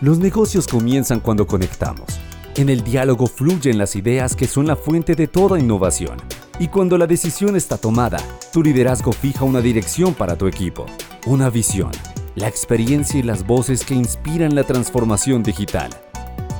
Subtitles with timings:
[0.00, 2.18] Los negocios comienzan cuando conectamos.
[2.56, 6.16] En el diálogo fluyen las ideas que son la fuente de toda innovación.
[6.58, 8.18] Y cuando la decisión está tomada,
[8.50, 10.86] tu liderazgo fija una dirección para tu equipo,
[11.26, 11.90] una visión,
[12.34, 15.90] la experiencia y las voces que inspiran la transformación digital.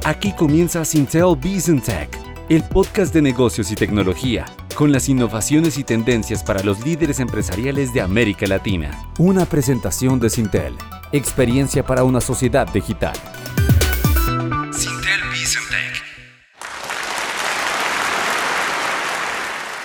[0.05, 2.11] Aquí comienza Sintel Business Tech,
[2.51, 4.45] el podcast de negocios y tecnología,
[4.75, 9.05] con las innovaciones y tendencias para los líderes empresariales de América Latina.
[9.19, 10.77] Una presentación de Sintel,
[11.13, 13.15] experiencia para una sociedad digital.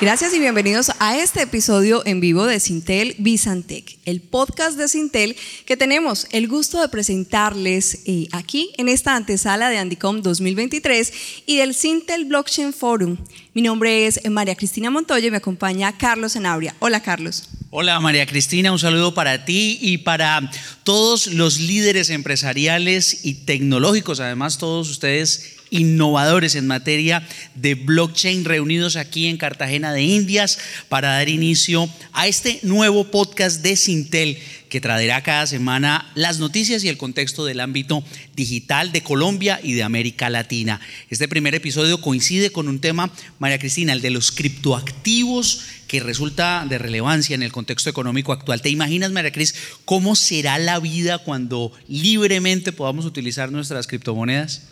[0.02, 5.38] Gracias y bienvenidos a este episodio en vivo de Sintel Bizantec, el podcast de Sintel
[5.66, 11.14] que tenemos el gusto de presentarles eh, aquí en esta antesala de Andicom 2023
[11.46, 13.16] y del Sintel Blockchain Forum.
[13.54, 16.76] Mi nombre es María Cristina Montoya y me acompaña Carlos Enabria.
[16.80, 17.48] Hola Carlos.
[17.70, 20.52] Hola María Cristina, un saludo para ti y para
[20.84, 28.96] todos los líderes empresariales y tecnológicos, además todos ustedes innovadores en materia de blockchain reunidos
[28.96, 34.38] aquí en Cartagena de Indias para dar inicio a este nuevo podcast de Sintel
[34.70, 38.04] que traerá cada semana las noticias y el contexto del ámbito
[38.36, 40.82] digital de Colombia y de América Latina.
[41.10, 46.66] Este primer episodio coincide con un tema, María Cristina, el de los criptoactivos que resulta
[46.68, 48.62] de relevancia en el contexto económico actual.
[48.62, 54.64] ¿Te imaginas, María Cris, cómo será la vida cuando libremente podamos utilizar nuestras criptomonedas?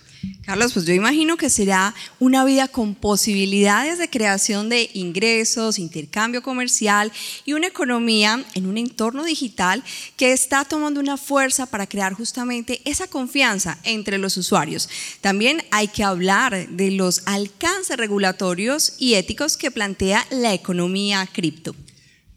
[0.45, 6.43] Carlos, pues yo imagino que será una vida con posibilidades de creación de ingresos, intercambio
[6.43, 7.13] comercial
[7.45, 9.83] y una economía en un entorno digital
[10.17, 14.89] que está tomando una fuerza para crear justamente esa confianza entre los usuarios.
[15.21, 21.73] También hay que hablar de los alcances regulatorios y éticos que plantea la economía cripto.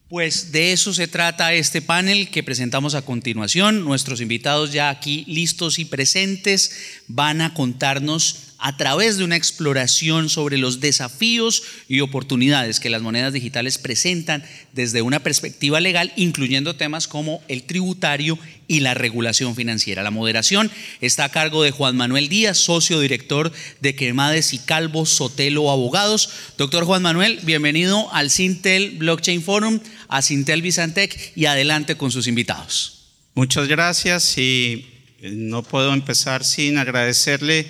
[0.08, 3.84] Pues de eso se trata este panel que presentamos a continuación.
[3.84, 10.28] Nuestros invitados ya aquí listos y presentes van a contarnos a través de una exploración
[10.28, 16.76] sobre los desafíos y oportunidades que las monedas digitales presentan desde una perspectiva legal, incluyendo
[16.76, 18.38] temas como el tributario
[18.68, 20.02] y la regulación financiera.
[20.02, 20.70] La moderación
[21.00, 26.30] está a cargo de Juan Manuel Díaz, socio director de Quemades y Calvo Sotelo Abogados.
[26.56, 32.26] Doctor Juan Manuel, bienvenido al Sintel Blockchain Forum, a Sintel Bizantec y adelante con sus
[32.26, 33.12] invitados.
[33.34, 34.86] Muchas gracias y
[35.20, 37.66] eh, no puedo empezar sin agradecerle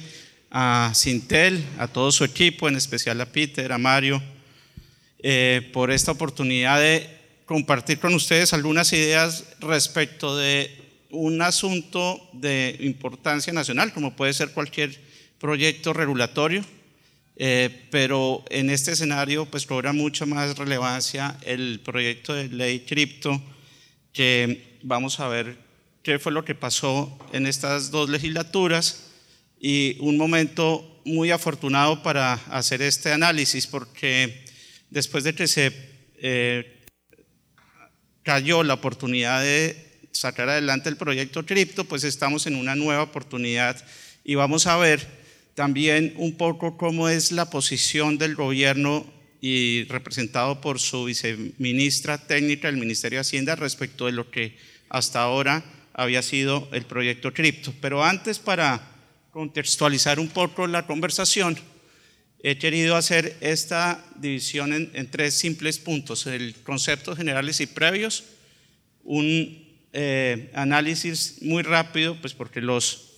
[0.50, 4.22] a Sintel, a todo su equipo, en especial a Peter, a Mario,
[5.22, 7.08] eh, por esta oportunidad de
[7.46, 10.70] compartir con ustedes algunas ideas respecto de
[11.10, 14.98] un asunto de importancia nacional, como puede ser cualquier
[15.38, 16.64] proyecto regulatorio,
[17.36, 23.42] eh, pero en este escenario pues cobra mucha más relevancia el proyecto de ley cripto,
[24.12, 25.58] que vamos a ver
[26.02, 29.10] qué fue lo que pasó en estas dos legislaturas
[29.60, 34.44] y un momento muy afortunado para hacer este análisis porque
[34.90, 35.72] después de que se
[36.18, 36.84] eh,
[38.22, 43.76] cayó la oportunidad de sacar adelante el proyecto cripto, pues estamos en una nueva oportunidad
[44.24, 45.25] y vamos a ver
[45.56, 49.06] también un poco cómo es la posición del gobierno
[49.40, 54.58] y representado por su viceministra técnica del Ministerio de Hacienda respecto de lo que
[54.90, 57.72] hasta ahora había sido el proyecto cripto.
[57.80, 58.86] Pero antes para
[59.30, 61.56] contextualizar un poco la conversación,
[62.42, 68.24] he querido hacer esta división en, tres simples puntos, el conceptos generales y previos,
[69.04, 73.16] un eh, análisis muy rápido, pues porque los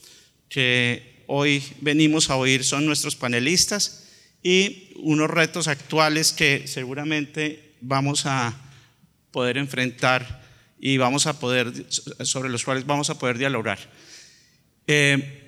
[0.48, 4.08] que hoy venimos a oír son nuestros panelistas,
[4.42, 8.54] y unos retos actuales que seguramente vamos a
[9.30, 10.42] poder enfrentar
[10.80, 11.72] y vamos a poder,
[12.22, 13.78] sobre los cuales vamos a poder dialogar.
[14.86, 15.44] Eh,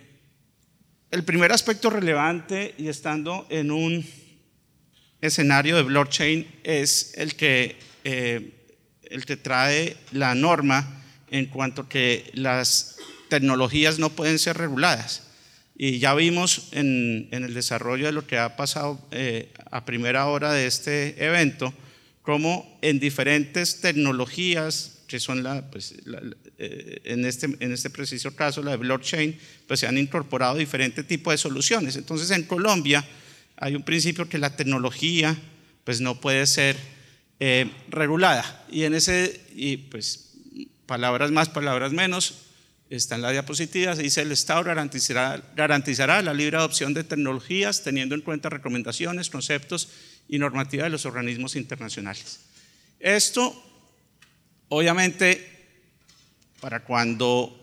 [1.10, 4.04] el primer aspecto relevante y estando en un
[5.20, 8.66] escenario de blockchain es el que, eh,
[9.04, 12.96] el que trae la norma en cuanto que las
[13.28, 15.29] tecnologías no pueden ser reguladas.
[15.82, 20.52] Y ya vimos en, el desarrollo de lo que ha pasado eh, a primera hora
[20.52, 21.72] de este evento,
[22.20, 25.94] cómo en diferentes tecnologías que son la, pues,
[26.58, 31.06] eh, en, este, en este preciso caso la de blockchain, pues se han incorporado diferentes
[31.06, 31.96] tipos de soluciones.
[31.96, 33.02] Entonces en Colombia
[33.56, 35.34] hay un principio que la tecnología
[35.84, 36.76] pues no puede ser
[37.40, 38.66] eh, regulada.
[38.70, 40.34] Y en ese, y pues
[40.84, 42.49] palabras más, palabras menos,
[42.96, 48.14] está en la diapositiva, se dice el Estado garantizará, la libre adopción de tecnologías teniendo
[48.14, 49.88] en cuenta recomendaciones, conceptos
[50.28, 52.40] y normativas de los organismos internacionales.
[52.98, 53.70] Esto
[54.72, 55.66] Obviamente,
[56.60, 57.56] para cuando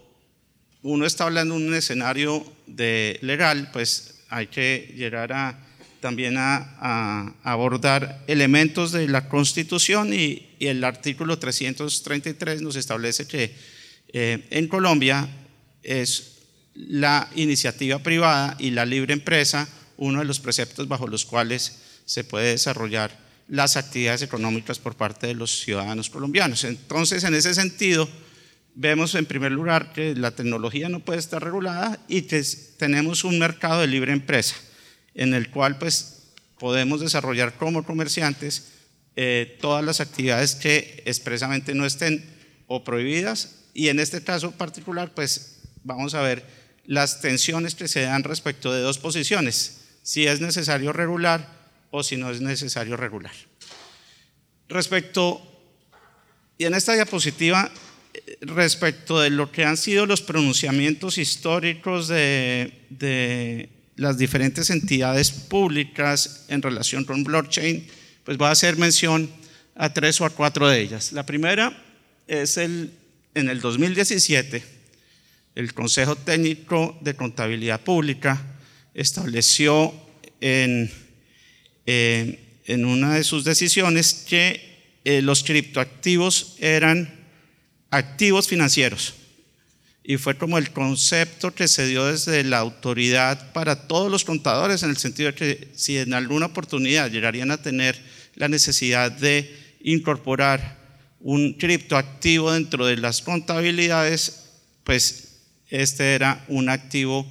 [0.81, 5.57] uno está hablando en un escenario de legal, pues hay que llegar a,
[6.01, 13.56] también a, abordar elementos de la Constitución y, el artículo 333 nos establece que
[14.09, 15.27] eh, en Colombia
[15.83, 16.38] es
[16.74, 19.68] la iniciativa privada y la libre empresa
[19.98, 23.18] uno de los preceptos bajo los cuales se puede desarrollar
[23.48, 26.63] las actividades económicas por parte de los ciudadanos colombianos.
[26.63, 28.07] Entonces, en ese sentido,
[28.75, 32.44] vemos en primer lugar que la tecnología no puede estar regulada y que
[32.77, 34.56] tenemos un mercado de libre empresa
[35.15, 36.27] en el cual pues
[36.60, 38.68] podemos desarrollar como comerciantes
[39.15, 42.24] eh, todas las actividades que expresamente no estén
[42.68, 46.44] o prohibidas y en este caso particular pues vamos a ver
[46.88, 51.47] las tensiones que se dan respecto de dos posiciones, si es necesario regular
[51.91, 53.33] o si no es necesario regular.
[54.68, 55.39] Respecto,
[56.57, 57.71] y en esta diapositiva
[58.41, 66.63] respecto de lo que han sido los pronunciamientos históricos de, las diferentes entidades públicas en
[66.63, 67.85] relación con blockchain,
[68.24, 69.29] pues voy a hacer mención
[69.75, 71.12] a tres o a cuatro de ellas.
[71.12, 71.79] La primera
[72.27, 72.91] es el,
[73.38, 74.63] en el 2017,
[75.54, 78.42] el Consejo Técnico de Contabilidad Pública
[78.95, 79.94] estableció
[80.42, 80.92] en,
[81.86, 87.13] eh, una de sus decisiones que eh, los criptoactivos eran
[87.92, 89.13] activos financieros.
[90.04, 94.81] Y fue como el concepto que se dio desde la autoridad para todos los contadores,
[94.81, 98.00] en el sentido de que si en alguna oportunidad llegarían a tener
[98.36, 100.76] la necesidad de incorporar
[101.19, 104.49] un criptoactivo dentro de las contabilidades,
[104.83, 107.27] pues este era un activo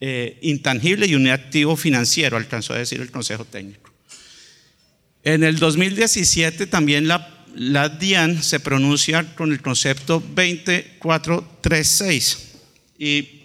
[0.00, 3.92] eh, intangible y un activo financiero, alcanzó a decir el Consejo Técnico.
[5.22, 12.38] En el 2017 también la DIAN se pronuncia con el concepto 2436
[12.98, 13.42] y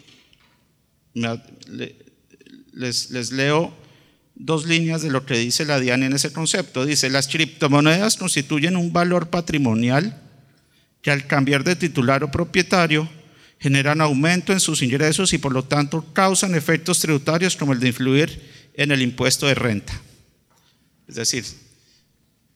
[2.74, 3.87] les, leo
[4.39, 6.86] dos líneas de lo que dice la DIAN en ese concepto.
[6.86, 10.22] Dice, las criptomonedas constituyen un valor patrimonial
[11.01, 13.10] que al cambiar de titular o propietario
[13.60, 17.88] generan aumento en sus ingresos y por lo tanto causan efectos tributarios como el de
[17.88, 18.42] influir
[18.75, 20.00] en el impuesto de renta.
[21.07, 21.44] Es decir,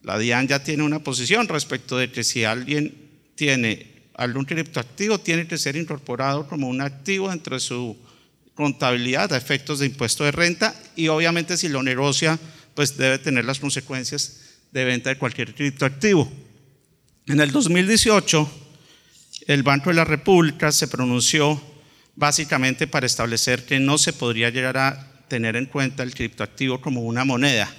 [0.02, 2.94] la DIAN ya tiene una posición respecto de que si alguien
[3.34, 7.96] tiene algún criptoactivo, tiene que ser incorporado como un activo dentro de su
[8.54, 12.38] contabilidad a efectos de impuesto de renta y obviamente si lo negocia,
[12.74, 14.40] pues debe tener las consecuencias
[14.72, 16.30] de venta de cualquier criptoactivo.
[17.26, 18.50] En el 2018,
[19.46, 21.60] el Banco de la República se pronunció
[22.14, 27.02] básicamente para establecer que no se podría llegar a tener en cuenta el criptoactivo como
[27.02, 27.72] una moneda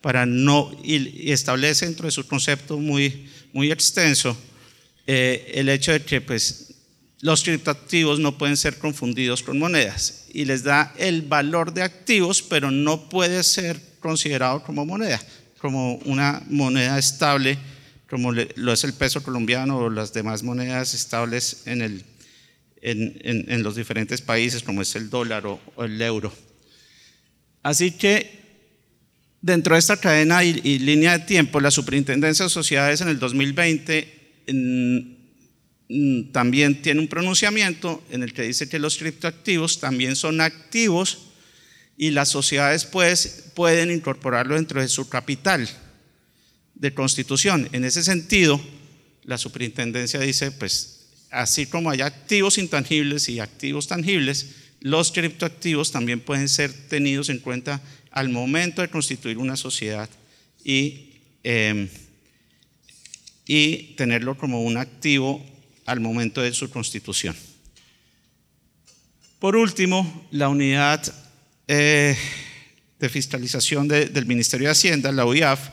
[0.00, 4.36] para no, y establece dentro de su concepto muy, muy extenso
[5.06, 6.74] eh, el hecho de que pues,
[7.20, 12.42] los criptoactivos no pueden ser confundidos con monedas y les da el valor de activos,
[12.42, 15.20] pero no puede ser considerado como moneda,
[15.58, 17.58] como una moneda estable,
[18.08, 22.04] como lo es el peso colombiano o las demás monedas estables en, el,
[22.82, 26.32] en, los diferentes países, como es el dólar o el euro.
[27.62, 28.40] Así que
[29.42, 34.42] Dentro de esta cadena y, línea de tiempo, la Superintendencia de Sociedades en el 2020
[36.32, 41.18] también tiene un pronunciamiento en el que dice que los criptoactivos también son activos
[41.96, 45.68] y las sociedades pues, pueden incorporarlo dentro de su capital
[46.74, 47.68] de constitución.
[47.72, 48.60] En ese sentido,
[49.24, 54.46] la superintendencia dice, pues así como hay activos intangibles y activos tangibles,
[54.80, 60.08] los criptoactivos también pueden ser tenidos en cuenta al momento de constituir una sociedad
[60.64, 61.88] y, em,
[63.46, 65.44] y tenerlo como un activo
[65.86, 67.36] al momento de su constitución.
[69.38, 71.02] Por último, la unidad
[71.66, 72.16] eh,
[72.98, 75.70] de fiscalización del Ministerio de Hacienda, la UIAF,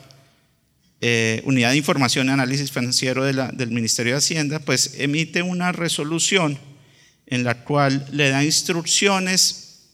[1.00, 6.58] eh, Unidad de Información y Análisis Financiero del Ministerio de Hacienda, pues emite una resolución
[7.26, 9.90] en la cual le da instrucciones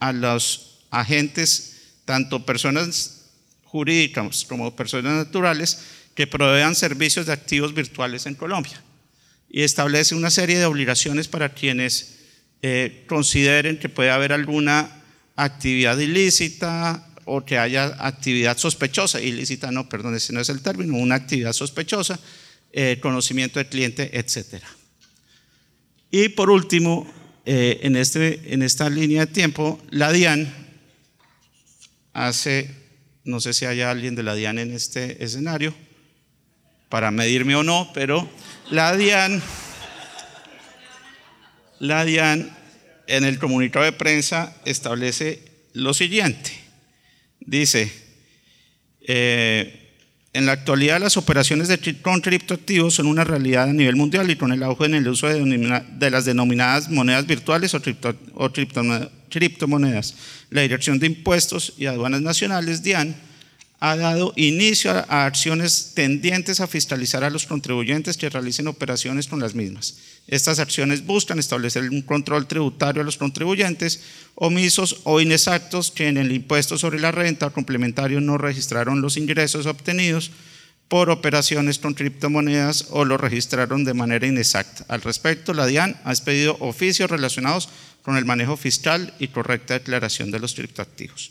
[0.00, 3.26] a los agentes, tanto personas
[3.64, 5.78] jurídicas como personas naturales,
[6.14, 8.82] que provean servicios de activos virtuales en Colombia.
[9.50, 12.18] Y establece una serie de obligaciones para quienes
[12.62, 15.02] eh, consideren que puede haber alguna
[15.36, 20.96] actividad ilícita o que haya actividad sospechosa, ilícita no, perdón, ese no es el término,
[20.96, 22.18] una actividad sospechosa,
[22.72, 24.62] eh, conocimiento del cliente, etc.
[26.10, 27.06] Y por último,
[27.44, 30.52] eh, en, este, en esta línea de tiempo, la DIAN
[32.12, 32.74] hace,
[33.24, 35.74] no sé si hay alguien de la DIAN en este escenario,
[36.88, 38.28] para medirme o no, pero
[38.70, 39.42] la DIAN,
[41.78, 42.50] la DIAN
[43.06, 46.52] en el comunicado de prensa establece lo siguiente.
[47.40, 47.90] Dice,
[49.00, 49.94] eh,
[50.34, 54.36] en la actualidad las operaciones de, con criptoactivos son una realidad a nivel mundial y
[54.36, 57.80] con el auge en el uso de, las denominadas monedas virtuales o,
[58.34, 58.52] o
[59.30, 60.14] criptomonedas.
[60.50, 63.16] La Dirección de Impuestos y Aduanas Nacionales, DIAN,
[63.80, 69.40] ha dado inicio a, acciones tendientes a fiscalizar a los contribuyentes que realicen operaciones con
[69.40, 69.98] las mismas.
[70.26, 74.00] Estas acciones buscan establecer un control tributario a los contribuyentes
[74.34, 79.66] omisos o inexactos que en el impuesto sobre la renta complementario no registraron los ingresos
[79.66, 80.32] obtenidos
[80.88, 84.86] por operaciones con criptomonedas o lo registraron de manera inexacta.
[84.88, 87.68] Al respecto, la DIAN ha expedido oficios relacionados
[88.02, 91.30] con el manejo fiscal y correcta declaración de los criptoactivos.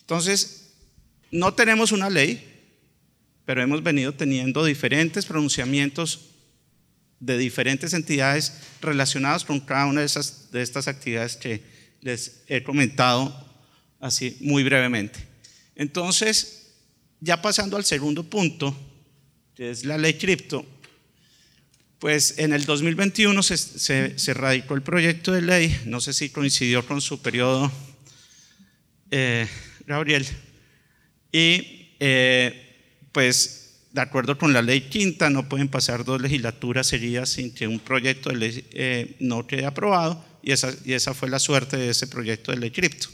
[0.00, 0.59] Entonces,
[1.30, 2.46] no tenemos una ley,
[3.44, 6.30] pero hemos venido teniendo diferentes pronunciamientos
[7.20, 11.62] de diferentes entidades relacionadas con cada una de, esas, de estas actividades que
[12.00, 13.46] les he comentado
[14.00, 15.20] así muy brevemente.
[15.76, 16.72] Entonces,
[17.20, 18.74] ya pasando al segundo punto,
[19.54, 20.64] que es la ley cripto,
[21.98, 27.02] pues en el 2021 se, radicó el proyecto de ley, no sé si coincidió con
[27.02, 27.70] su periodo,
[29.10, 29.46] eh,
[29.86, 30.26] Gabriel,
[31.32, 32.76] y eh,
[33.12, 37.66] pues, de acuerdo con la ley quinta, no pueden pasar dos legislaturas seguidas sin que
[37.66, 41.76] un proyecto de ley eh, no quede aprobado, y esa, y esa fue la suerte
[41.76, 43.08] de ese proyecto de ley cripto.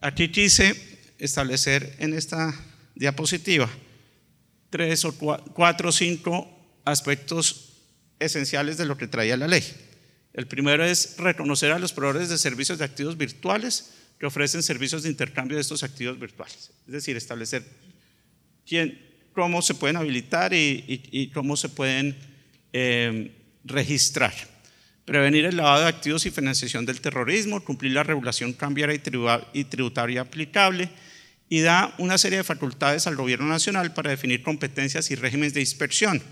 [0.00, 0.74] Aquí quise
[1.18, 2.54] establecer en esta
[2.94, 3.68] diapositiva
[4.70, 6.48] tres o cuatro o cinco
[6.84, 7.72] aspectos
[8.18, 9.64] esenciales de lo que traía la ley.
[10.32, 15.02] El primero es reconocer a los proveedores de servicios de activos virtuales que ofrecen servicios
[15.02, 16.70] de intercambio de estos activos virtuales.
[16.86, 17.64] Es decir, establecer
[18.66, 19.00] quién,
[19.32, 22.14] cómo se pueden habilitar y, cómo se pueden
[22.74, 23.30] em,
[23.64, 24.34] registrar.
[25.06, 29.00] Prevenir el lavado de activos y financiación del terrorismo, cumplir la regulación cambiaria
[29.54, 30.90] y tributaria aplicable
[31.48, 35.60] y da una serie de facultades al gobierno nacional para definir competencias y regímenes de
[35.60, 36.22] inspección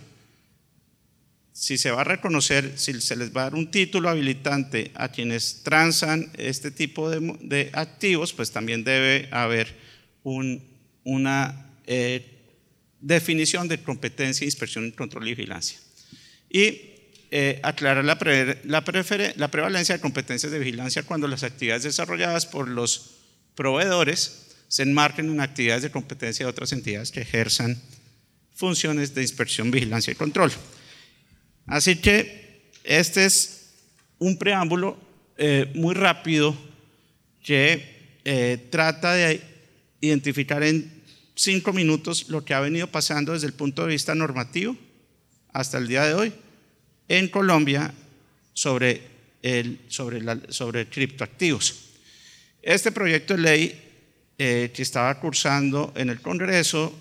[1.59, 5.09] si se va a reconocer, si se les va a dar un título habilitante a
[5.09, 9.75] quienes transan este tipo de, activos, pues también debe haber
[10.23, 12.25] una eh,
[13.01, 15.81] definición de competencia, inspección, control y vigilancia.
[16.49, 16.81] Y
[17.33, 18.17] eh, aclarar la,
[18.65, 23.17] la prevalencia de competencias de vigilancia cuando las actividades desarrolladas por los
[23.57, 27.83] proveedores se enmarquen en actividades de competencia de otras entidades que ejerzan
[28.55, 30.53] funciones de inspección, vigilancia y control.
[31.69, 33.75] Así que este es
[34.19, 34.99] un preámbulo
[35.37, 36.57] eh, muy rápido
[37.45, 39.43] que eh, trata de
[40.01, 40.91] identificar en
[41.35, 44.77] cinco minutos lo que ha venido pasando desde el punto de vista normativo
[45.53, 46.33] hasta el día de hoy
[47.07, 47.93] en Colombia
[48.55, 49.03] sobre,
[49.43, 51.91] el, sobre, sobre criptoactivos.
[52.63, 53.83] Este proyecto de ley
[54.39, 56.99] eh, que estaba cursando en el Congreso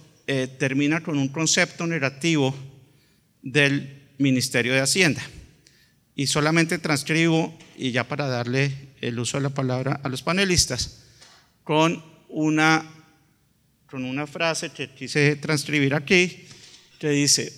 [0.60, 2.54] termina con un concepto negativo
[3.42, 5.22] del Ministerio de Hacienda.
[6.16, 11.04] Y solamente transcribo, y ya para darle el uso de la palabra a los panelistas,
[11.64, 12.84] con una,
[13.90, 16.46] con una frase que quise transcribir aquí,
[17.00, 17.54] que dice,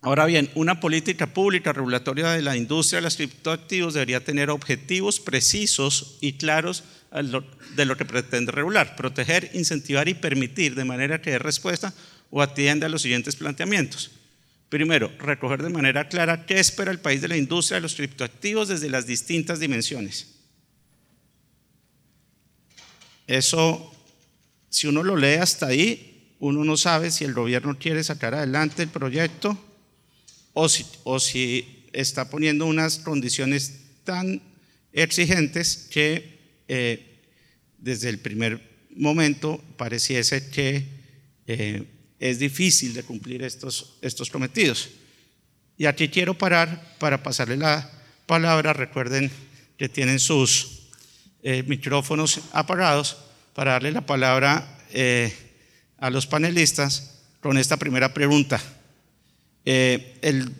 [0.00, 5.20] ahora bien, una política pública regulatoria de la industria de los criptoactivos debería tener objetivos
[5.20, 11.30] precisos y claros de lo que pretende regular, proteger, incentivar y permitir de manera que
[11.30, 11.94] dé respuesta
[12.30, 14.10] o atienda a los siguientes planteamientos.
[14.70, 18.68] Primero, recoger de manera clara qué espera el país de la industria de los criptoactivos
[18.68, 20.28] desde las distintas dimensiones.
[23.26, 23.92] Eso,
[24.68, 28.84] si uno lo lee hasta ahí, uno no sabe si el gobierno quiere sacar adelante
[28.84, 29.58] el proyecto
[30.52, 34.40] o si, está poniendo unas condiciones tan
[34.92, 37.18] exigentes que eh,
[37.78, 40.86] desde el primer momento pareciese que
[41.48, 41.84] eh,
[42.20, 44.90] es difícil de cumplir estos, estos cometidos.
[45.78, 47.90] Y aquí quiero parar para pasarle la
[48.26, 48.74] palabra.
[48.74, 49.30] Recuerden
[49.78, 50.82] que tienen sus
[51.42, 53.16] eh, micrófonos apagados
[53.54, 55.34] para darle la palabra eh,
[55.96, 58.60] a los panelistas con esta primera pregunta.
[59.64, 60.52] Eh, el,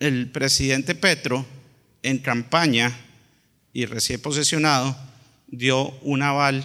[0.00, 1.46] el, presidente Petro
[2.02, 2.92] en campaña
[3.72, 4.96] y recién posesionado
[5.46, 6.64] dio un aval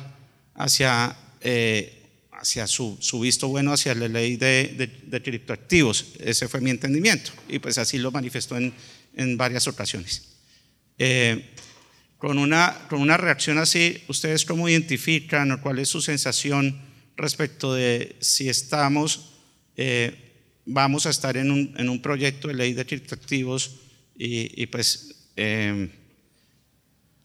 [0.56, 1.16] hacia
[2.44, 6.14] hacia su, visto bueno hacia la ley de, criptoactivos.
[6.20, 10.24] Ese fue mi entendimiento y pues así lo manifestó en, varias ocasiones.
[10.98, 11.52] Eh,
[12.18, 16.78] con, una, con una reacción así, ¿ustedes cómo identifican o cuál es su sensación
[17.16, 19.32] respecto de si estamos,
[19.78, 20.34] eh,
[20.66, 23.80] vamos a estar en un, proyecto de ley de criptoactivos
[24.16, 25.16] y, pues...
[25.38, 25.90] Eh,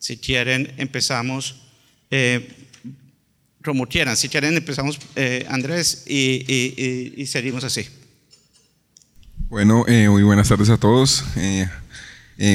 [0.01, 1.57] Si quieren, empezamos.
[2.09, 2.68] Eh,
[3.69, 7.87] como quieran, si quieren, empezamos eh, Andrés y, seguimos así.
[9.51, 11.23] Bueno, eh, muy buenas tardes a todos.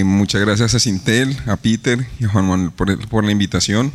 [0.03, 3.93] muchas gracias a Sintel, a Peter y a Juan Manuel por, la invitación.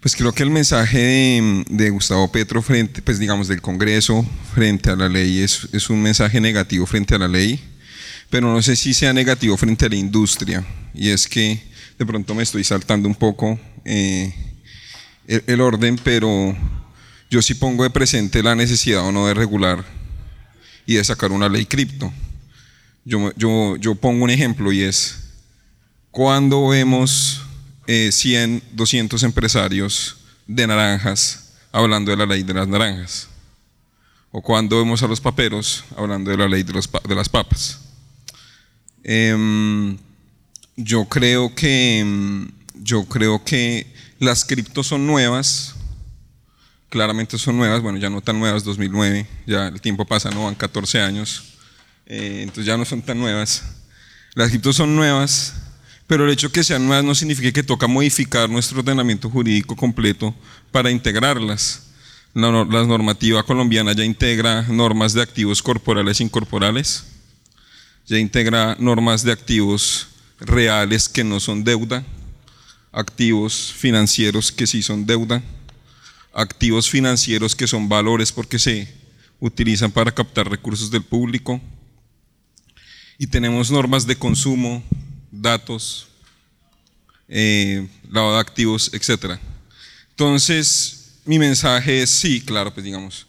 [0.00, 4.96] Pues creo que el mensaje de, Gustavo Petro frente, pues digamos, del Congreso frente a
[4.96, 7.58] la ley es, es un mensaje negativo frente a la ley,
[8.28, 10.62] pero no sé si sea negativo frente a la industria.
[10.92, 11.62] Y es que
[11.98, 14.34] de pronto me estoy saltando un poco eh,
[15.26, 16.56] el, orden, pero
[17.30, 19.84] yo sí pongo de presente la necesidad o no de regular
[20.86, 22.12] y de sacar una ley cripto.
[23.04, 25.24] Yo, yo, yo pongo un ejemplo y es
[26.10, 27.42] cuando vemos
[27.86, 30.16] 100, eh, 200 empresarios
[30.46, 33.28] de naranjas hablando de la ley de las naranjas.
[34.30, 37.80] O cuando vemos a los paperos hablando de la ley de, las papas.
[39.02, 39.96] Em,
[40.76, 42.46] yo creo que mm,
[42.82, 43.92] yo creo que
[44.24, 45.74] las criptos son nuevas,
[46.88, 50.54] claramente son nuevas, bueno, ya no tan nuevas, 2009, ya el tiempo pasa, no van
[50.54, 51.54] 14 años,
[52.06, 53.62] eh, entonces ya no son tan nuevas.
[54.34, 55.54] Las criptos son nuevas,
[56.06, 59.76] pero el hecho de que sean nuevas no significa que toca modificar nuestro ordenamiento jurídico
[59.76, 60.34] completo
[60.70, 61.82] para integrarlas.
[62.32, 67.04] La, la normativa colombiana ya integra normas de activos corporales e incorporales,
[68.06, 70.08] ya integra normas de activos
[70.40, 72.04] reales que no son deuda,
[72.94, 75.42] activos financieros que sí son deuda,
[76.32, 78.92] activos financieros que son valores porque se
[79.40, 81.60] utilizan para captar recursos del público,
[83.18, 84.82] y tenemos normas de consumo,
[85.30, 86.08] datos,
[87.28, 89.38] eh, de activos, etc.
[90.10, 93.26] Entonces, mi mensaje es sí, claro, pues digamos,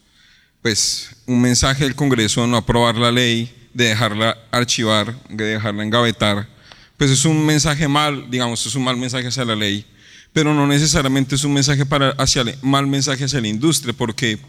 [0.62, 6.48] pues un mensaje del Congreso no aprobar la ley, de dejarla archivar, de dejarla engavetar,
[6.98, 9.86] pues es un mensaje mal, digamos, es un mal mensaje hacia la ley,
[10.34, 14.40] pero no necesariamente es un mensaje para, hacia, mal mensaje hacia la industria, porque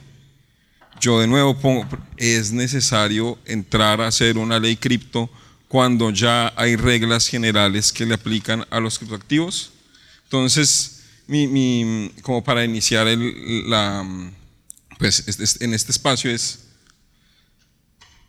[1.00, 5.30] yo de nuevo pongo, es necesario entrar a hacer una ley cripto
[5.68, 9.72] cuando ya hay reglas generales que le aplican a los criptoactivos.
[10.24, 14.04] Entonces, mi, como para iniciar el, la,
[14.98, 16.60] pues en este espacio es,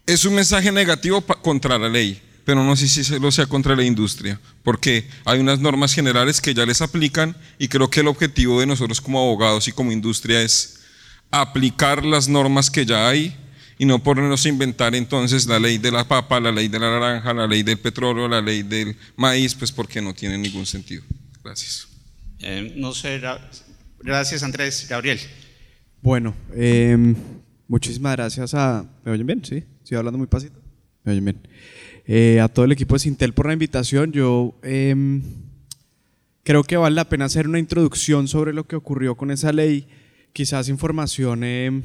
[0.06, 3.84] es un mensaje negativo contra la ley, pero no sé si lo sea contra la
[3.84, 8.62] industria, porque hay unas normas generales que ya les aplican y creo que el objetivo
[8.62, 10.80] de nosotros como abogados y como industria es
[11.30, 13.36] aplicar las normas que ya hay
[13.78, 16.90] y no ponernos a inventar entonces la ley de la papa, la ley de la
[16.90, 21.04] naranja, la ley del petróleo, la ley del maíz, pues porque no tiene ningún sentido.
[21.44, 21.90] Gracias.
[22.40, 23.22] Eh, no sé,
[24.00, 24.88] gracias Andrés.
[24.88, 25.20] Gabriel.
[26.02, 27.14] Bueno, em,
[27.68, 28.86] muchísimas gracias a...
[29.04, 29.44] ¿Me oyen bien?
[29.44, 30.62] Sí, estoy hablando muy pasito.
[31.04, 31.42] ¿Me oyen bien?
[32.10, 34.14] Eh, a todo el equipo de Sintel por la invitación.
[34.14, 35.22] Yo em,
[36.44, 39.90] creo que vale la pena hacer una introducción sobre lo que ocurrió con esa ley,
[40.32, 41.84] quizás información em,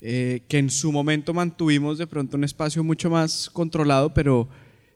[0.00, 4.48] eh, que en su momento mantuvimos de pronto un espacio mucho más controlado, pero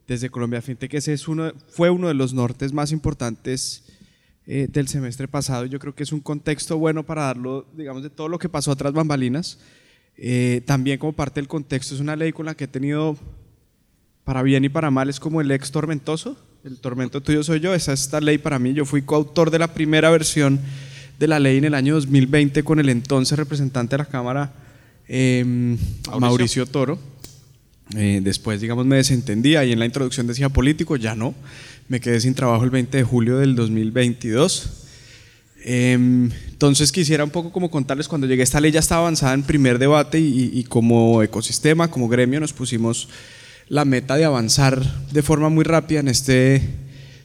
[0.08, 3.84] desde Colombia Fintech ese es uno, fue uno de los nortes más importantes
[4.48, 5.66] eh, del semestre pasado.
[5.66, 8.72] Yo creo que es un contexto bueno para darlo, digamos, de todo lo que pasó
[8.72, 9.60] atrás bambalinas.
[10.66, 13.16] también como parte del contexto es una ley con la que he tenido
[14.24, 16.36] para bien y para mal es como el ex tormentoso.
[16.64, 17.74] El tormento tuyo soy yo.
[17.74, 18.72] Esa es esta ley para mí.
[18.72, 20.60] Yo fui coautor de la primera versión
[21.18, 24.52] de la ley en el año 2020 con el entonces representante de la Cámara,
[25.06, 25.76] em,
[26.18, 26.66] Mauricio.
[26.66, 26.98] Toro.
[27.94, 29.56] Eh, después, digamos, me desentendí.
[29.56, 31.34] Ahí en la introducción decía político, ya no.
[31.88, 34.70] Me quedé sin trabajo el 20 de julio del 2022.
[35.66, 39.42] Em, entonces quisiera un poco como contarles, cuando llegué esta ley ya estaba avanzada en
[39.42, 43.08] primer debate y como ecosistema, como gremio, nos pusimos
[43.68, 46.62] la meta de avanzar de forma muy rápida en este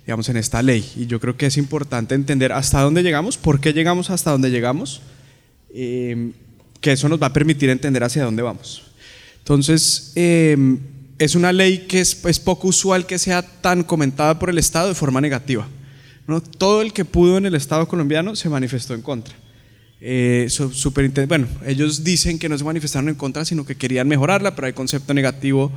[0.06, 3.60] digamos en esta ley y yo creo que es importante entender hasta dónde llegamos, por
[3.60, 5.02] qué llegamos hasta dónde llegamos,
[5.72, 6.34] em,
[6.82, 8.84] que eso nos va a permitir entender hacia dónde vamos.
[9.38, 10.80] Entonces, em,
[11.20, 14.96] es una ley que es, poco usual que sea tan comentada por el Estado de
[14.96, 15.68] forma negativa.
[16.26, 16.42] ¿no?
[16.42, 19.36] Todo el que pudo en el Estado colombiano se manifestó en contra.
[20.02, 20.48] Eh,
[21.28, 24.74] bueno, ellos dicen que no se manifestaron en contra, sino que querían mejorarla, pero hay
[24.74, 25.72] concepto negativo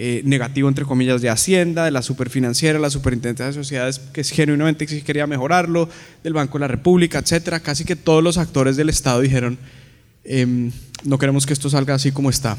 [0.00, 4.86] eh, negativo, entre comillas, de Hacienda, de la superfinanciera, la superintendencia de sociedades, que genuinamente
[5.02, 5.88] quería mejorarlo,
[6.22, 7.58] del Banco de la República, etcétera.
[7.58, 9.58] Casi que todos los actores del Estado dijeron,
[10.22, 10.70] em,
[11.02, 12.56] no queremos que esto salga así como está.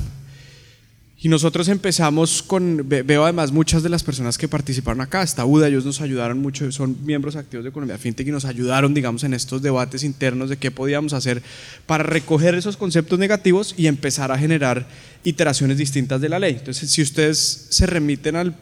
[1.22, 5.68] Y nosotros empezamos con, veo además muchas de las personas que participaron acá, está UDA,
[5.68, 9.34] ellos nos ayudaron mucho, son miembros activos de Colombia FinTech y nos ayudaron, digamos, en
[9.34, 11.44] estos debates internos de qué podíamos hacer
[11.86, 14.88] para recoger esos conceptos negativos y empezar a generar
[15.26, 16.56] iteraciones distintas de la ley.
[16.58, 18.56] Entonces, si ustedes se remiten al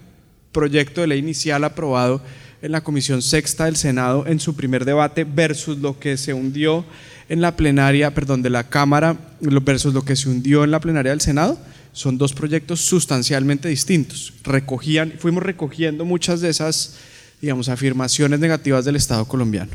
[0.52, 2.24] proyecto de ley inicial aprobado,
[2.64, 6.86] en la Comisión Sexta del Senado en su primer debate versus lo que se hundió
[7.30, 11.12] en la plenaria, perdón, de la Cámara versus lo que se hundió en la plenaria
[11.12, 11.60] del Senado,
[11.98, 14.32] son dos proyectos sustancialmente distintos.
[14.44, 16.94] Recogían, fuimos recogiendo muchas de esas,
[17.42, 19.72] digamos, afirmaciones negativas del Estado colombiano.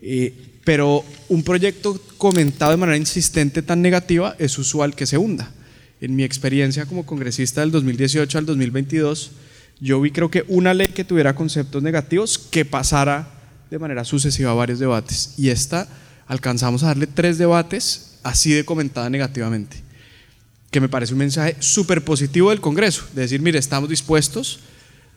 [0.00, 0.32] Eh,
[0.64, 5.50] pero un proyecto comentado de manera insistente tan negativa es usual que se hunda.
[6.00, 9.32] En mi experiencia como congresista del 2018 al 2022,
[9.78, 13.28] yo vi creo que una ley que tuviera conceptos negativos que pasara
[13.70, 15.34] de manera sucesiva a varios debates.
[15.36, 15.86] Y esta
[16.26, 19.82] alcanzamos a darle tres debates así de comentada negativamente,
[20.72, 24.60] que me parece un mensaje súper positivo del Congreso, de decir, mire, estamos dispuestos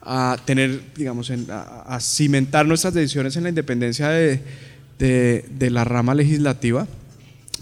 [0.01, 4.41] a tener, digamos, a, cimentar nuestras decisiones en la independencia de,
[4.99, 6.85] de, la rama legislativa,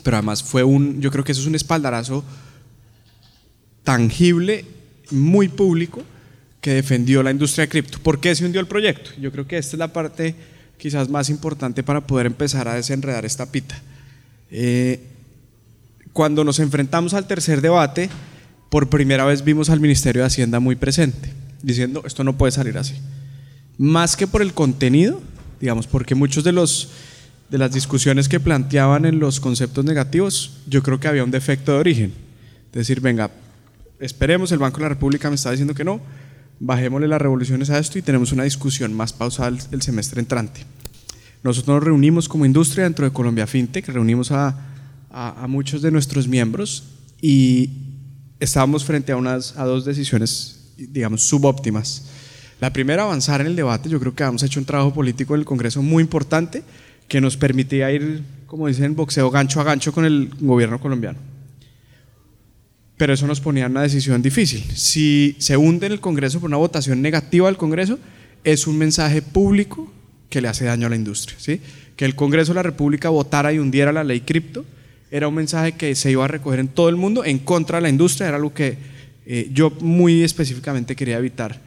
[0.01, 2.25] pero además fue un, yo creo que eso es un espaldarazo
[3.83, 4.65] tangible,
[5.11, 6.01] muy público,
[6.61, 7.99] que defendió la industria de cripto.
[7.99, 9.11] ¿Por qué se hundió el proyecto?
[9.21, 10.33] Yo creo que esta es la parte
[10.79, 13.79] quizás más importante para poder empezar a desenredar esta pita.
[14.49, 15.12] Eh,
[16.13, 18.09] cuando nos enfrentamos al tercer debate,
[18.69, 22.77] por primera vez vimos al Ministerio de Hacienda muy presente, diciendo, esto no puede salir
[22.77, 22.95] así.
[23.77, 25.21] Más que por el contenido,
[25.59, 26.91] digamos, porque muchos de, los,
[27.49, 31.73] de las discusiones que planteaban en los conceptos negativos, yo creo que había un defecto
[31.73, 32.13] de origen.
[32.67, 33.31] Es decir, venga,
[33.99, 35.99] esperemos, el Banco de la República me está diciendo que no,
[36.59, 40.61] bajémosle las revoluciones a esto y tenemos una discusión más pausada el, semestre entrante.
[41.43, 44.72] Nosotros nos reunimos como industria dentro de Colombia FinTech, reunimos a,
[45.13, 46.83] a, muchos de nuestros miembros
[47.21, 47.69] y
[48.39, 52.07] estábamos frente a, unas, a dos decisiones, digamos, subóptimas.
[52.59, 53.89] La primera, avanzar en el debate.
[53.89, 56.63] Yo creo que hemos hecho un trabajo político en el Congreso muy importante
[57.07, 61.33] que nos permitía ir, como dicen, boxeo gancho a gancho con el gobierno colombiano
[62.97, 64.63] pero eso nos ponía en una decisión difícil.
[64.75, 67.99] Si se hunde en el Congreso por una votación negativa del Congreso,
[68.45, 69.91] es un mensaje público
[70.29, 71.37] que le hace daño a la industria.
[71.39, 71.59] ¿sí?
[71.97, 74.63] Que el Congreso de la República votara y hundiera la ley cripto
[75.13, 77.83] era un mensaje que se iba a recoger en todo el mundo en contra de
[77.83, 78.77] la industria, era algo que
[79.25, 81.61] eh, yo muy específicamente quería evitar.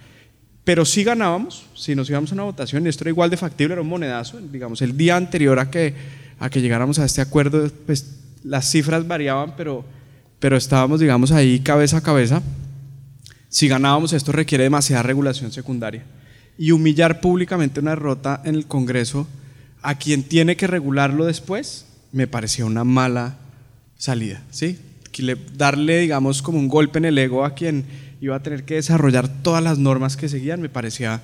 [0.64, 3.74] Pero si ganábamos, si nos íbamos a una votación, y esto era igual de factible,
[3.74, 5.94] era un monedazo, digamos, el día anterior a que,
[6.40, 9.84] a que llegáramos a este acuerdo, pues las cifras variaban, pero
[10.38, 12.42] pero estábamos, digamos, ahí cabeza a cabeza.
[13.48, 16.04] Si ganábamos, esto requiere demasiada regulación secundaria.
[16.58, 19.26] Y humillar públicamente una derrota en el Congreso
[19.82, 23.36] a quien tiene que regularlo después, me parecía una mala
[23.98, 24.78] salida, ¿sí?
[25.56, 27.86] Darle, digamos, como un golpe en el ego a quien
[28.20, 31.22] iba a tener que desarrollar todas las normas que seguían, me parecía,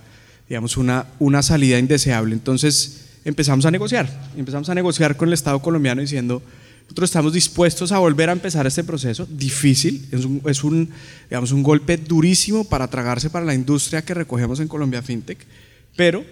[0.49, 2.35] digamos, una, una salida indeseable.
[2.35, 6.43] Entonces empezamos a negociar, empezamos a negociar con el Estado colombiano diciendo,
[6.83, 10.07] nosotros estamos dispuestos a volver a empezar este proceso, difícil,
[10.45, 10.91] es un,
[11.29, 15.39] digamos, un golpe durísimo para tragarse para la industria que recogemos en Colombia FinTech,
[15.97, 16.25] pero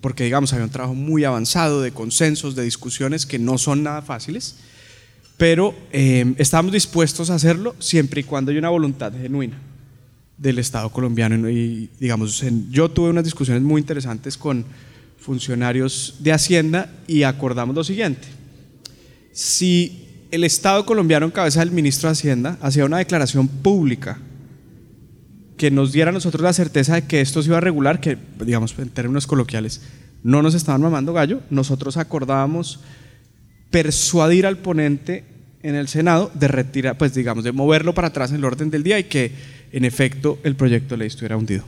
[0.00, 4.02] porque digamos había un trabajo muy avanzado de consensos, de discusiones que no son nada
[4.02, 4.56] fáciles,
[5.36, 9.58] pero eh, estamos dispuestos a hacerlo siempre y cuando haya una voluntad genuina
[10.38, 11.48] del Estado colombiano.
[11.48, 14.64] Y digamos, yo tuve unas discusiones muy interesantes con
[15.18, 18.42] funcionarios de Hacienda y acordamos lo siguiente
[19.32, 24.18] si el Estado colombiano en cabeza del ministro de Hacienda hacía una declaración pública
[25.56, 28.18] que nos diera a nosotros la certeza de que esto se iba a regular, que
[28.44, 29.80] digamos en términos coloquiales
[30.22, 32.80] no nos estaban mamando gallo, nosotros acordábamos
[33.70, 35.24] persuadir al ponente
[35.62, 38.82] en el Senado de retirar, pues digamos, de moverlo para atrás en el orden del
[38.82, 39.32] día y que
[39.72, 41.64] en efecto el proyecto de ley estuviera hundido.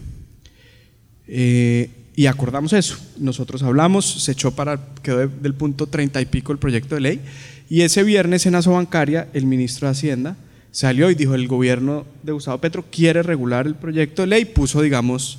[1.26, 2.96] Eh, y acordamos eso.
[3.18, 7.20] Nosotros hablamos, se echó para, quedó del punto 30 y pico el proyecto de ley
[7.68, 10.36] y ese viernes en Asobancaria, el ministro de Hacienda
[10.74, 14.82] salió y dijo, el gobierno de Gustavo Petro quiere regular el proyecto de ley, puso,
[14.82, 15.38] digamos,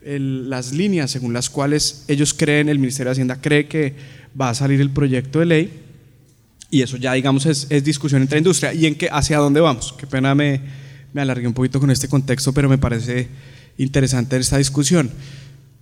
[0.00, 3.94] las líneas según las cuales ellos creen, el Ministerio de Hacienda cree que
[4.40, 5.82] va a salir el proyecto de ley,
[6.70, 8.72] y eso ya, digamos, es, discusión entre industria.
[8.74, 9.92] ¿Y en qué, hacia dónde vamos?
[9.98, 10.60] Qué pena me,
[11.12, 13.28] me alargué un poquito con este contexto, pero me parece
[13.78, 15.10] interesante esta discusión.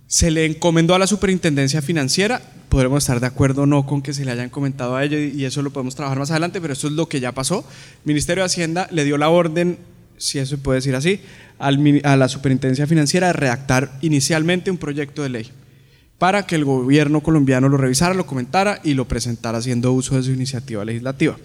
[0.07, 4.13] Se le encomendó a la superintendencia financiera, podremos estar de acuerdo o no con que
[4.13, 6.87] se le hayan comentado a ello y eso lo podemos trabajar más adelante, pero esto
[6.87, 7.59] es lo que ya pasó.
[8.03, 9.77] El Ministerio de Hacienda le dio la orden,
[10.17, 11.21] si eso se puede decir así,
[11.57, 15.51] a la superintendencia financiera de redactar inicialmente un proyecto de ley
[16.17, 20.23] para que el gobierno colombiano lo revisara, lo comentara y lo presentara haciendo uso de
[20.23, 21.37] su iniciativa legislativa.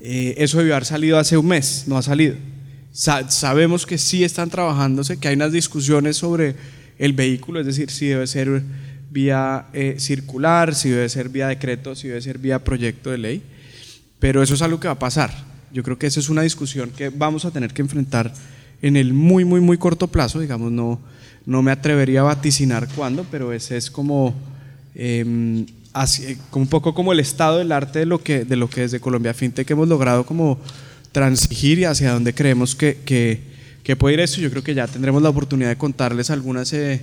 [0.00, 2.36] Eh, eso debió haber salido hace un mes, no ha salido.
[2.92, 6.56] sabemos que sí están trabajándose, que hay unas discusiones sobre
[6.98, 8.62] el vehículo, es decir, si debe ser
[9.10, 13.42] vía eh, circular, si debe ser vía decreto, si debe ser vía proyecto de ley,
[14.18, 15.32] pero eso es algo que va a pasar.
[15.72, 18.32] Yo creo que esa es una discusión que vamos a tener que enfrentar
[18.82, 21.00] en el muy, muy, muy corto plazo, digamos, no,
[21.46, 24.34] No me atrevería a vaticinar cuándo, pero ese es como,
[24.94, 28.82] em, así, un poco como el estado del arte de lo que, de lo que
[28.82, 30.58] desde Colombia FinTech hemos logrado como
[31.12, 33.53] transigir y hacia dónde creemos que, que,
[33.84, 34.40] que puede ir esto.
[34.40, 37.02] Yo creo que ya tendremos la oportunidad de contarles algunas eh,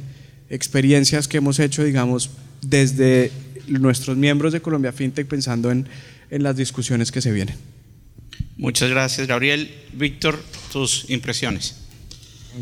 [0.49, 3.31] experiencias que hemos hecho, digamos, desde
[3.67, 5.87] nuestros miembros de Colombia FinTech pensando en,
[6.29, 7.55] en las discusiones que se vienen.
[8.57, 9.71] Muchas gracias, Gabriel.
[9.93, 11.77] Víctor, tus impresiones.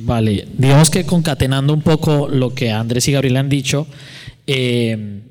[0.01, 3.87] Vale, digamos que concatenando un poco lo que Andrés y Gabriel han dicho,
[4.45, 5.21] eh,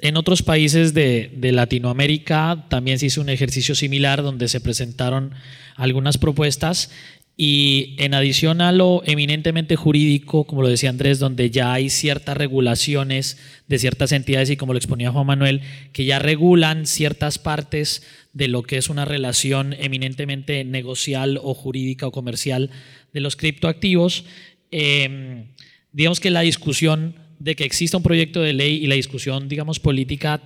[0.00, 5.32] en otros países de, de, Latinoamérica también se hizo un ejercicio similar donde se presentaron
[5.76, 6.90] algunas propuestas
[7.40, 12.36] y en adición a lo eminentemente jurídico, como lo decía Andrés, donde ya hay ciertas
[12.36, 15.60] regulaciones de ciertas entidades y como lo exponía Juan Manuel,
[15.92, 22.08] que ya regulan ciertas partes de lo que es una relación eminentemente negocial o jurídica
[22.08, 22.70] o comercial
[23.12, 24.24] de los criptoactivos,
[24.72, 25.44] eh,
[25.92, 29.78] digamos que la discusión de que exista un proyecto de ley y la discusión, digamos,
[29.78, 30.42] política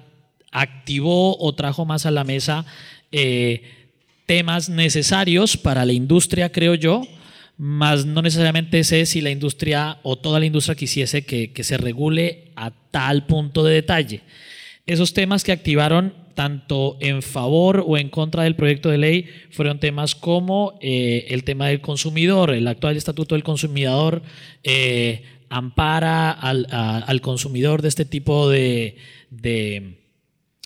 [0.50, 2.66] activó o trajo más a la mesa
[3.12, 3.62] eh,
[4.32, 7.02] temas necesarios para la industria, creo yo,
[7.58, 12.50] más no necesariamente sé si la industria o toda la industria quisiese que, se regule
[12.56, 14.22] a tal punto de detalle.
[14.86, 19.78] Esos temas que activaron tanto en favor o en contra del proyecto de ley fueron
[19.78, 24.22] temas como eh, el tema del consumidor, el actual estatuto del consumidor
[24.64, 28.96] eh, ampara al, consumidor de este tipo de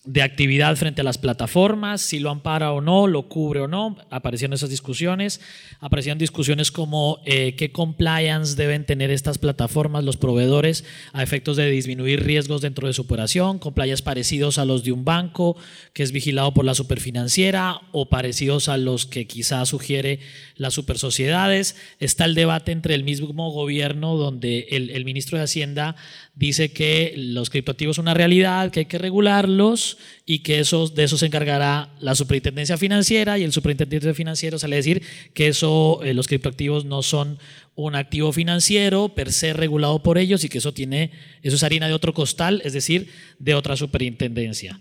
[0.06, 3.96] de actividad frente a las plataformas, si lo ampara o no, lo cubre o no,
[4.08, 5.40] aparecieron esas discusiones,
[5.80, 11.68] aparecieron discusiones como eh, qué compliance deben tener estas plataformas, los proveedores, a efectos de
[11.68, 15.56] disminuir riesgos dentro de su operación, compliance parecidos a los de un banco
[15.92, 20.20] que es vigilado por la superfinanciera o parecidos a los que quizás sugiere
[20.54, 21.74] las supersociedades.
[21.98, 25.96] Está el debate entre el mismo gobierno donde el, el ministro de Hacienda
[26.36, 29.96] dice que los criptoactivos son una realidad, que hay que regularlos
[30.26, 34.76] y que eso, de eso se encargará la superintendencia financiera y el superintendente financiero sale
[34.76, 37.38] a decir que eso, eh, los criptoactivos no son
[37.74, 41.10] un activo financiero per se regulado por ellos y que eso, tiene,
[41.42, 44.78] eso es harina de otro costal, es decir, de otra superintendencia.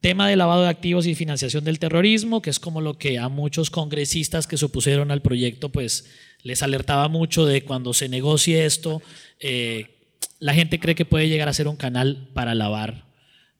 [0.00, 3.28] Tema de lavado de activos y financiación del terrorismo, que es como lo que a
[3.28, 6.06] muchos congresistas que se opusieron al proyecto, pues
[6.42, 9.02] les alertaba mucho de cuando se negocie esto,
[9.38, 10.01] eh,
[10.42, 13.06] la gente cree que puede llegar a ser un canal para lavar,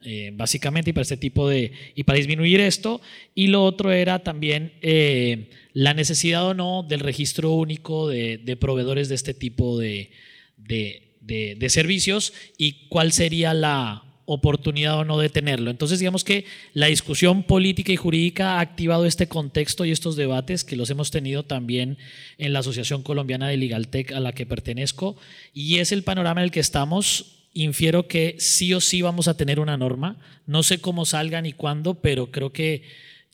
[0.04, 1.70] eh, básicamente, y para este tipo de.
[1.94, 3.00] y para disminuir esto.
[3.36, 9.08] Y lo otro era también eh, la necesidad o no del registro único de, proveedores
[9.08, 10.10] de este tipo de,
[10.56, 15.70] de servicios y cuál sería la oportunidad o no de tenerlo.
[15.70, 20.64] Entonces, digamos que la discusión política y jurídica ha activado este contexto y estos debates
[20.64, 21.98] que los hemos tenido también
[22.38, 25.16] en la Asociación Colombiana de Legaltech a la que pertenezco
[25.52, 27.38] y es el panorama en el que estamos.
[27.54, 30.18] Infiero que sí o sí vamos a tener una norma.
[30.46, 32.82] No sé cómo salga ni cuándo, pero creo que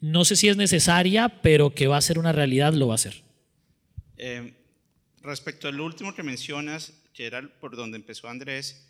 [0.01, 2.99] no sé si es necesaria, pero que va a ser una realidad, lo va a
[2.99, 3.23] ser.
[4.17, 4.55] Eh,
[5.23, 8.88] respecto al último que mencionas, que por donde empezó Andrés,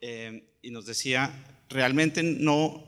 [0.00, 1.32] eh, y nos decía,
[1.68, 2.84] realmente no,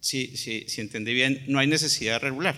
[0.00, 2.56] si, si, si, entendí bien, no hay necesidad de regular.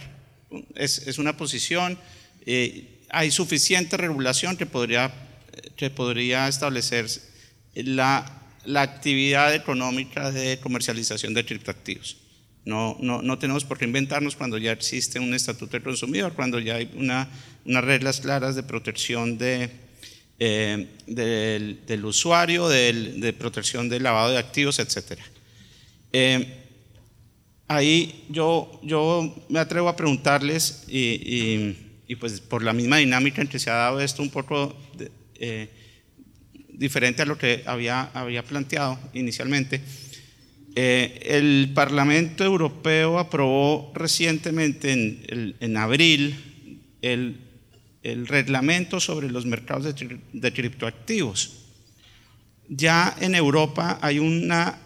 [0.75, 1.99] Es, es una posición,
[2.47, 5.13] eh, hay suficiente regulación que podría,
[5.77, 7.07] que podría establecer
[7.75, 12.19] la, la actividad económica de comercialización de criptoactivos.
[12.65, 16.61] No, no, no, tenemos por qué inventarnos cuando ya existe un estatuto del consumidor, cuando
[16.61, 17.29] ya hay una,
[17.65, 19.69] unas reglas claras de protección de,
[20.39, 25.21] eh, del, usuario, de protección del lavado de activos, etc.
[26.13, 26.59] Eh,
[27.69, 31.77] ahí yo, yo me atrevo a preguntarles, y,
[32.19, 34.77] pues por la misma dinámica en que se ha dado esto un poco
[35.37, 35.71] eh,
[36.69, 39.81] diferente a lo que había, había planteado inicialmente,
[40.75, 46.35] el Parlamento Europeo aprobó recientemente en, en abril
[47.03, 47.52] el,
[48.03, 51.59] el, reglamento sobre los mercados de, criptoactivos.
[52.69, 54.79] Ya en Europa hay una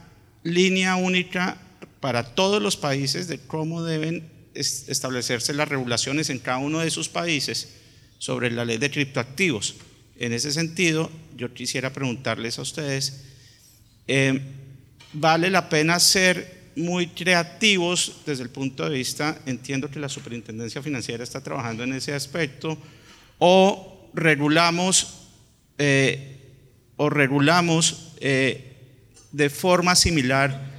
[0.42, 1.57] línea única
[2.00, 7.09] para todos los países de cómo deben establecerse las regulaciones en cada uno de sus
[7.09, 7.74] países
[8.18, 9.76] sobre la ley de criptoactivos.
[10.18, 13.24] En ese sentido, yo quisiera preguntarles a ustedes,
[14.09, 14.40] eh,
[15.12, 20.83] vale la pena ser muy creativos desde el punto de vista, entiendo que la superintendencia
[20.83, 22.79] financiera está trabajando en ese aspecto,
[23.38, 25.29] o regulamos,
[25.79, 26.38] eh,
[26.96, 28.77] o regulamos eh,
[29.33, 30.75] de forma similar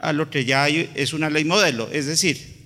[0.00, 2.56] a lo que ya hay, es una ley modelo, es decir,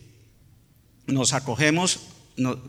[1.07, 2.01] nos acogemos,
[2.37, 2.61] no,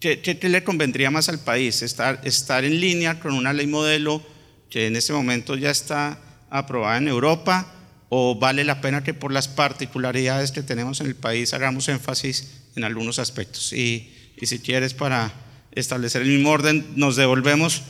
[0.00, 1.82] ¿qué, ¿qué, le convendría más al país?
[1.82, 4.22] Estar, estar en línea con una ley modelo
[4.70, 6.18] que en este momento ya está
[6.50, 7.72] aprobada en Europa
[8.08, 12.62] o vale la pena que por las particularidades que tenemos en el país hagamos énfasis
[12.76, 13.72] en algunos aspectos.
[13.72, 15.32] Y, y si quieres, para
[15.74, 17.82] establecer el mismo orden, nos devolvemos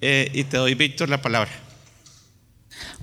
[0.00, 1.50] eh, y te doy, Víctor, la palabra.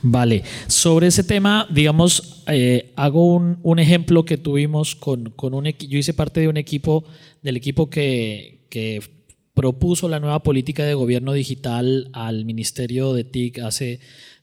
[0.01, 5.67] Vale, sobre ese tema, digamos, eh, hago un, un, ejemplo que tuvimos con, con un
[5.67, 7.03] equipo, yo hice parte de un equipo,
[7.41, 9.01] del equipo que, que
[9.53, 13.99] propuso la nueva política de gobierno digital al Ministerio de TIC hace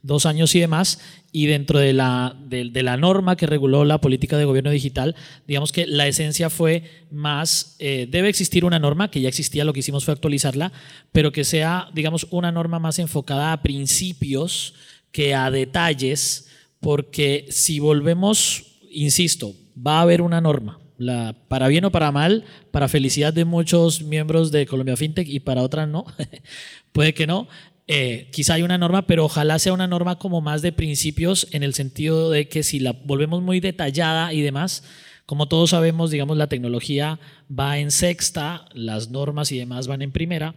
[0.06, 1.00] dos años y demás,
[1.32, 5.16] y dentro de la, de, la norma que reguló la política de gobierno digital,
[5.46, 9.72] digamos que la esencia fue más, eh, debe existir una norma, que ya existía, lo
[9.72, 10.72] que hicimos fue actualizarla,
[11.12, 14.74] pero que sea, digamos, una norma más enfocada a principios
[15.10, 16.48] que a detalles,
[16.80, 22.44] porque si volvemos, insisto, va a haber una norma, la, para bien o para mal,
[22.70, 26.06] para felicidad de muchos miembros de Colombia FinTech y para otras no,
[26.92, 27.48] puede que no,
[27.88, 31.62] eh, quizá hay una norma, pero ojalá sea una norma como más de principios en
[31.62, 34.82] el sentido de que si la volvemos muy detallada y demás,
[35.24, 40.10] como todos sabemos, digamos, la tecnología va en sexta, las normas y demás van en
[40.10, 40.56] primera.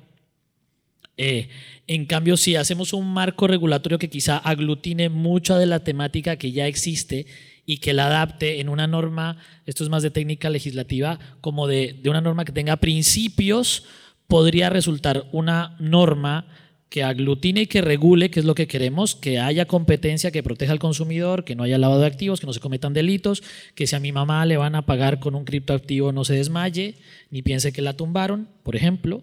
[1.18, 1.50] Eh,
[1.86, 6.52] en cambio, si hacemos un marco regulatorio que quizá aglutine mucha de la temática que
[6.52, 7.28] ya existe
[7.66, 12.00] y que la adapte en una norma, esto es más de técnica legislativa, como de,
[12.02, 13.86] de una norma que tenga principios,
[14.28, 16.48] podría resultar una norma
[16.90, 20.72] que aglutine y que regule, que es lo que queremos, que haya competencia que proteja
[20.72, 23.44] al consumidor, que no haya lavado de activos, que no se cometan delitos,
[23.76, 26.96] que si a mi mamá le van a pagar con un criptoactivo no se desmaye,
[27.30, 29.22] ni piense que la tumbaron, por ejemplo.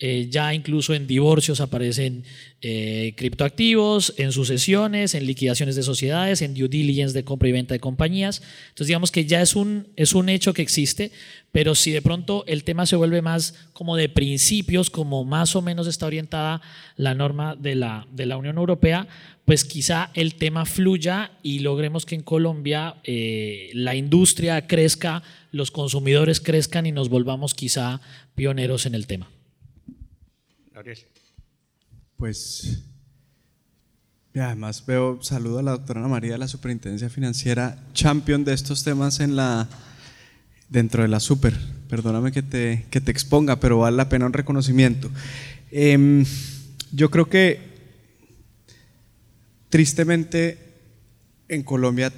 [0.00, 2.22] Eh, ya incluso en divorcios aparecen
[2.60, 7.74] eh, criptoactivos, en sucesiones, en liquidaciones de sociedades, en due diligence de compra y venta
[7.74, 8.40] de compañías.
[8.68, 11.10] Entonces digamos que ya es un, es un hecho que existe,
[11.50, 15.62] pero si de pronto el tema se vuelve más como de principios, como más o
[15.62, 16.62] menos está orientada
[16.96, 19.08] la norma de la, de la Unión Europea,
[19.46, 25.72] pues quizá el tema fluya y logremos que en Colombia eh, la industria crezca, los
[25.72, 28.00] consumidores crezcan y nos volvamos quizá
[28.36, 29.28] pioneros en el tema.
[30.78, 30.98] Gabriel.
[32.16, 32.84] Pues,
[34.32, 38.84] además veo, saludo a la doctora Ana María de la Superintendencia Financiera, champion de estos
[38.84, 39.68] temas en la,
[40.68, 41.52] dentro de la super.
[41.88, 45.10] Perdóname que te, que te exponga, pero vale la pena un reconocimiento.
[45.72, 46.24] Eh,
[46.92, 47.60] yo creo que,
[49.70, 50.58] tristemente,
[51.48, 52.12] en Colombia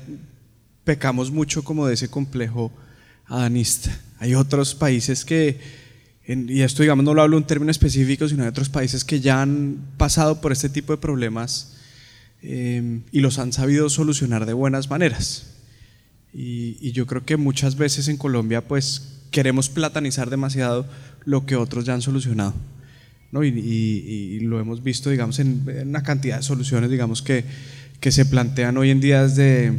[0.85, 2.71] pecamos mucho como de ese complejo
[3.25, 3.99] adanista.
[4.19, 5.80] Hay otros países que
[6.31, 9.43] y esto digamos no lo hablo en términos específicos, sino de otros países que ya
[9.43, 11.77] han pasado por este tipo de problemas
[12.43, 15.47] eh, y los han sabido solucionar de buenas maneras.
[16.33, 20.87] Y, y, yo creo que muchas veces en Colombia pues queremos platanizar demasiado
[21.25, 22.55] lo que otros ya han solucionado.
[23.33, 23.43] ¿no?
[23.43, 27.45] Y, y, y, lo hemos visto digamos en, en, una cantidad de soluciones digamos que,
[27.99, 29.73] que se plantean hoy en día desde,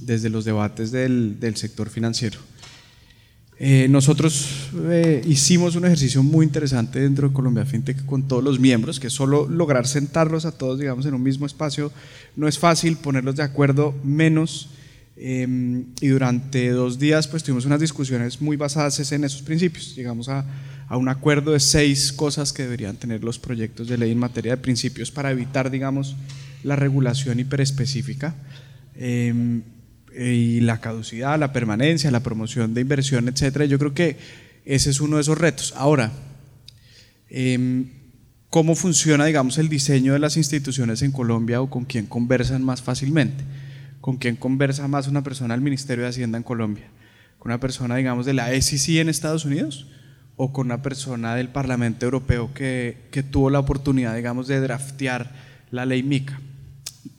[0.00, 2.38] desde los debates del, del sector financiero.
[3.62, 8.58] Eh, nosotros eh, hicimos un ejercicio muy interesante dentro de Colombia FinTech con todos los
[8.58, 11.92] miembros, que solo lograr sentarlos a todos, digamos, en un mismo espacio
[12.36, 14.70] no es fácil, ponerlos de acuerdo menos.
[15.14, 19.94] Eh, y durante dos días, pues tuvimos unas discusiones muy basadas en esos principios.
[19.94, 20.46] Llegamos a,
[20.88, 24.52] a un acuerdo de seis cosas que deberían tener los proyectos de ley en materia
[24.52, 26.16] de principios para evitar, digamos,
[26.62, 28.34] la regulación hiperespecífica.
[28.96, 29.60] Eh,
[30.18, 33.64] y la caducidad, la permanencia, la promoción de inversión, etcétera.
[33.64, 34.16] Yo creo que
[34.64, 35.74] ese es uno de esos retos.
[35.76, 36.12] Ahora,
[37.28, 37.86] eh,
[38.50, 42.82] ¿cómo funciona, digamos, el diseño de las instituciones en Colombia o con quién conversan más
[42.82, 43.44] fácilmente?
[44.00, 46.86] ¿Con quién conversa más una persona del Ministerio de Hacienda en Colombia?
[47.38, 49.86] ¿Con una persona, digamos, de la SEC en Estados Unidos?
[50.36, 55.30] ¿O con una persona del Parlamento Europeo que, que tuvo la oportunidad, digamos, de draftear
[55.70, 56.40] la ley MICA?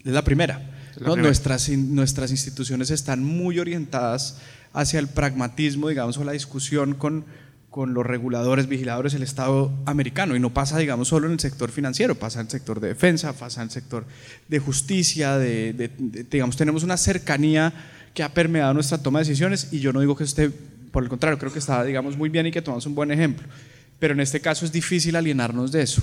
[0.04, 0.71] Es la primera.
[1.00, 1.16] ¿No?
[1.16, 4.38] Nuestras, nuestras instituciones están muy orientadas
[4.74, 7.26] hacia el pragmatismo, digamos, o la discusión con,
[7.70, 10.36] con los reguladores, vigiladores del Estado americano.
[10.36, 13.34] Y no pasa, digamos, solo en el sector financiero, pasa en el sector de defensa,
[13.34, 14.06] pasa en el sector
[14.48, 17.74] de justicia, de, de, de, digamos, tenemos una cercanía
[18.14, 20.50] que ha permeado nuestra toma de decisiones y yo no digo que esté,
[20.92, 23.48] por el contrario, creo que está, digamos, muy bien y que tomamos un buen ejemplo.
[24.00, 26.02] Pero en este caso es difícil alienarnos de eso.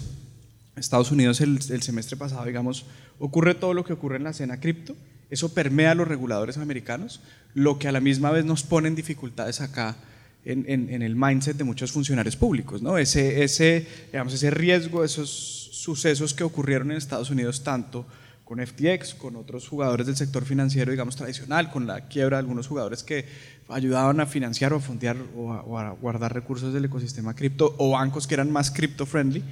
[0.81, 2.87] Estados Unidos el, semestre pasado, digamos,
[3.19, 4.97] ocurre todo lo que ocurre en la escena cripto,
[5.31, 7.21] eso permea a los reguladores americanos,
[7.55, 9.97] lo que a la misma vez nos pone en dificultades acá
[10.45, 12.97] en, el mindset de muchos funcionarios públicos, ¿no?
[12.97, 15.29] Ese, ese, digamos, ese riesgo, esos
[15.73, 18.07] sucesos que ocurrieron en Estados Unidos, tanto
[18.45, 22.67] con FTX, con otros jugadores del sector financiero, digamos, tradicional, con la quiebra de algunos
[22.67, 23.27] jugadores que
[23.69, 27.91] ayudaban a financiar o a fondear o o a guardar recursos del ecosistema cripto, o
[27.91, 29.45] bancos que eran más cripto friendly,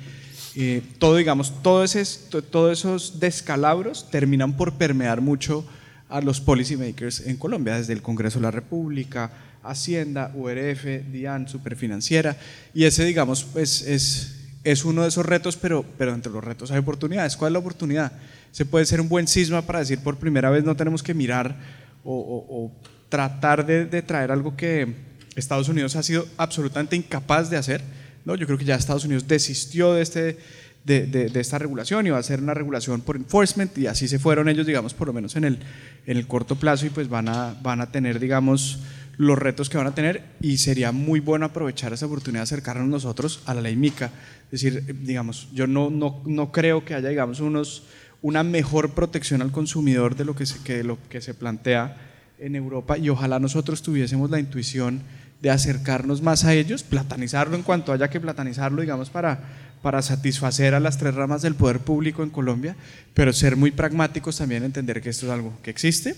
[0.58, 5.66] eh, todo, digamos, todos esos, todos esos descalabros terminan por permear mucho
[6.08, 9.30] a los policymakers en Colombia, desde el Congreso de la República,
[9.62, 12.38] Hacienda, URF, DIAN, Superfinanciera,
[12.72, 16.70] y ese, digamos, pues es, es uno de esos retos, pero, pero entre los retos
[16.70, 17.36] hay oportunidades.
[17.36, 18.12] ¿Cuál es la oportunidad?
[18.50, 21.54] Se puede ser un buen sisma para decir por primera vez no tenemos que mirar
[22.02, 22.72] o,
[23.10, 24.94] tratar de, de, traer algo que
[25.34, 27.82] Estados Unidos ha sido absolutamente incapaz de hacer.
[28.26, 28.34] ¿No?
[28.34, 30.38] Yo creo que ya Estados Unidos desistió de este
[30.86, 34.48] de, esta regulación y va a ser una regulación por enforcement y así se fueron
[34.48, 35.58] ellos, digamos, por lo menos en el,
[36.06, 38.78] en el corto plazo y pues van a, van a tener, digamos,
[39.16, 42.86] los retos que van a tener y sería muy bueno aprovechar esa oportunidad de acercarnos
[42.86, 44.12] nosotros a la ley MICA.
[44.52, 47.82] Es decir, digamos, yo no, no, no creo que haya, digamos, unos,
[48.22, 51.96] una mejor protección al consumidor de lo que se, que lo que se plantea
[52.38, 55.02] en Europa y ojalá nosotros tuviésemos la intuición
[55.40, 60.74] de acercarnos más a ellos, platanizarlo en cuanto haya que platanizarlo, digamos, para para satisfacer
[60.74, 62.74] a las tres ramas del poder público en Colombia,
[63.14, 66.16] pero ser muy pragmáticos también, entender que esto es algo que existe,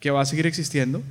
[0.00, 1.02] que va a seguir existiendo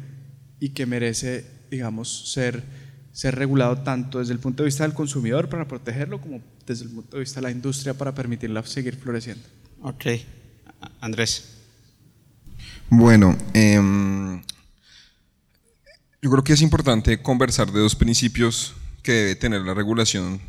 [0.60, 2.64] y que merece, digamos, ser,
[3.12, 6.92] ser regulado tanto desde el punto de vista del consumidor para protegerlo como desde el
[6.92, 9.44] punto de vista de la industria para permitirla seguir floreciendo.
[9.82, 10.06] Ok,
[11.02, 11.56] Andrés.
[12.90, 14.42] Bueno, em,
[16.22, 20.42] yo creo que es importante conversar de dos principios que debe tener la regulación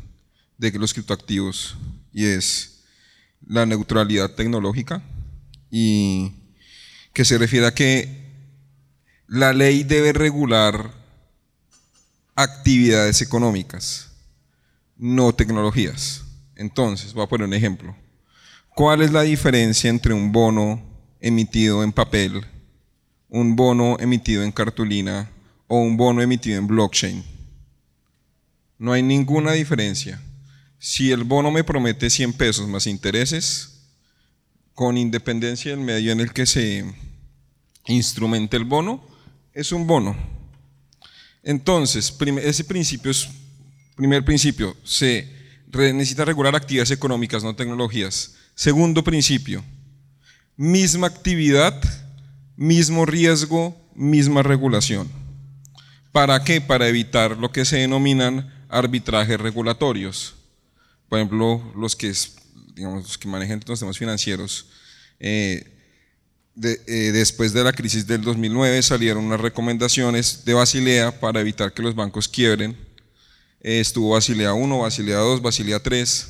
[0.56, 1.76] de los criptoactivos
[2.12, 2.84] y es
[3.46, 5.02] la neutralidad tecnológica
[5.70, 6.32] y
[7.12, 8.26] que se refiere a que
[9.26, 10.90] la ley debe regular
[12.34, 14.10] actividades económicas,
[14.96, 16.24] no tecnologías.
[16.56, 17.94] Entonces, voy a poner un ejemplo.
[18.74, 20.82] ¿Cuál es la diferencia entre un bono
[21.20, 22.46] emitido en papel,
[23.28, 25.30] un bono emitido en cartulina
[25.68, 27.22] o un bono emitido en blockchain?
[28.78, 30.20] No hay ninguna diferencia.
[30.78, 33.74] Si el bono me promete 100 pesos más intereses,
[34.74, 36.84] con independencia del medio en el que se
[37.86, 39.04] instrumente el bono,
[39.52, 40.16] es un bono.
[41.42, 43.28] Entonces, ese principio es,
[43.96, 45.28] primer principio, se
[45.72, 48.36] necesita regular actividades económicas, no tecnologías.
[48.54, 49.64] Segundo principio,
[50.56, 51.80] misma actividad,
[52.56, 55.08] mismo riesgo, misma regulación.
[56.18, 56.60] ¿Para qué?
[56.60, 60.34] Para evitar lo que se denominan arbitrajes regulatorios
[61.08, 62.12] por ejemplo, los que,
[62.74, 64.66] digamos, los que manejan los temas financieros,
[65.20, 65.64] eh,
[66.60, 71.82] eh, después de la crisis del 2009 salieron unas recomendaciones de Basilea para evitar que
[71.82, 72.76] los bancos quiebren.
[73.60, 76.28] Eh, estuvo Basilea 1, Basilea 2, Basilea 3.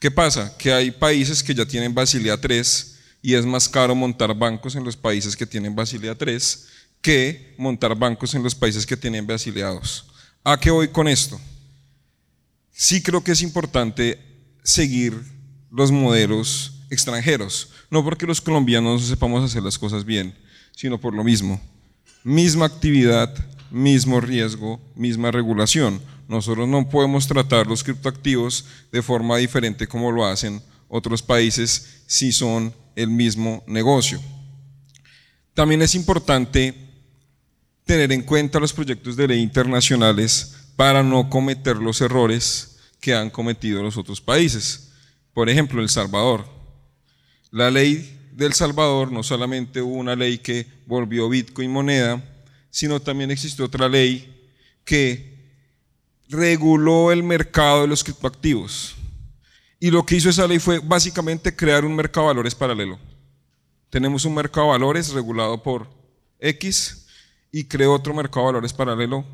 [0.00, 0.52] ¿Qué pasa?
[0.58, 4.82] Que hay países que ya tienen Basilea 3 y es más caro montar bancos en
[4.82, 6.66] los países que tienen Basilea 3
[7.02, 10.04] que montar bancos en los países que tienen 2.
[10.44, 11.38] ¿A qué voy con esto?
[12.72, 14.18] sí creo que es importante
[14.64, 15.14] seguir
[15.70, 20.34] los modelos extranjeros, no porque los colombianos sepamos hacer las cosas bien,
[20.74, 21.60] sino por lo mismo.
[22.24, 23.32] Misma actividad,
[23.70, 26.00] mismo riesgo, misma regulación.
[26.28, 32.32] Nosotros no podemos tratar los criptoactivos de forma diferente como lo hacen otros países si
[32.32, 34.20] son el mismo negocio.
[35.54, 36.81] También es importante
[37.84, 43.30] tener en cuenta los proyectos de ley internacionales para no cometer los errores que han
[43.30, 44.92] cometido los otros países.
[45.34, 46.46] Por ejemplo, El Salvador.
[47.50, 52.22] La ley del Salvador no solamente hubo una ley que volvió Bitcoin moneda,
[52.70, 54.48] sino también existió otra ley
[54.84, 55.32] que
[56.28, 58.94] reguló el mercado de los criptoactivos.
[59.78, 62.98] Y lo que hizo esa ley fue básicamente crear un mercado de valores paralelo.
[63.90, 65.88] Tenemos un mercado de valores regulado por
[66.38, 67.01] X
[67.52, 69.24] y creó otro mercado de valores paralelo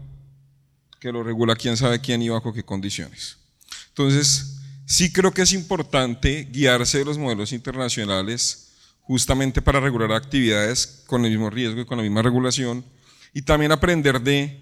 [1.01, 3.39] que lo regula quién sabe quién y bajo qué condiciones.
[3.91, 11.05] Entonces, sí creo que es importante guiarse de los modelos internacionales justamente para regular actividades
[11.07, 12.85] con el mismo riesgo y con la misma regulación
[13.33, 14.61] y también aprender de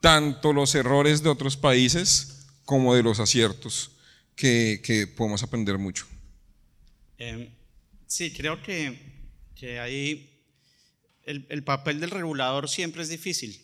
[0.00, 3.90] tanto los errores de otros países como de los aciertos
[4.36, 6.06] que, podemos aprender mucho.
[7.18, 7.48] Em,
[8.06, 8.98] sí, creo que,
[9.54, 10.35] que ahí
[11.26, 13.60] el papel del regulador siempre es difícil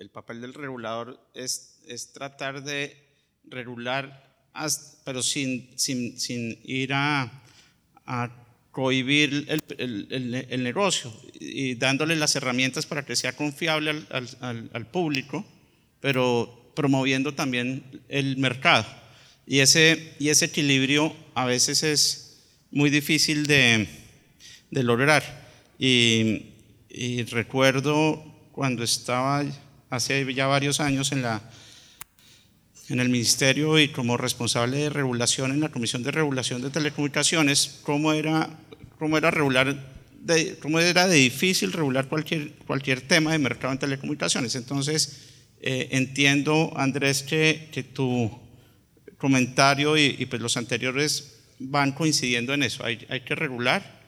[0.00, 1.76] el papel del regulador es,
[2.14, 2.96] tratar de
[3.44, 4.48] regular,
[5.04, 5.68] pero sin,
[6.64, 7.30] ir a,
[8.06, 8.30] a
[8.70, 9.46] cohibir
[9.76, 15.44] el, negocio y dándole las herramientas para que sea confiable al, público,
[16.00, 18.86] pero promoviendo también el mercado.
[19.46, 22.38] Y ese, equilibrio a veces es
[22.70, 23.86] muy difícil de
[24.70, 25.39] lograr.
[25.82, 26.52] Y,
[26.90, 28.22] y recuerdo
[28.52, 29.42] cuando estaba
[29.88, 31.42] hace ya varios años en la,
[32.90, 37.80] en el ministerio y como responsable de regulación en la Comisión de Regulación de Telecomunicaciones,
[37.82, 38.50] cómo era,
[38.98, 39.74] cómo era regular
[40.20, 44.54] de, cómo era de difícil regular cualquier, cualquier tema de mercado en telecomunicaciones.
[44.56, 45.30] Entonces,
[45.62, 48.30] eh, entiendo, Andrés, que, que tu
[49.16, 52.84] comentario y, pues los anteriores van coincidiendo en eso.
[52.84, 53.99] Hay, hay que regular,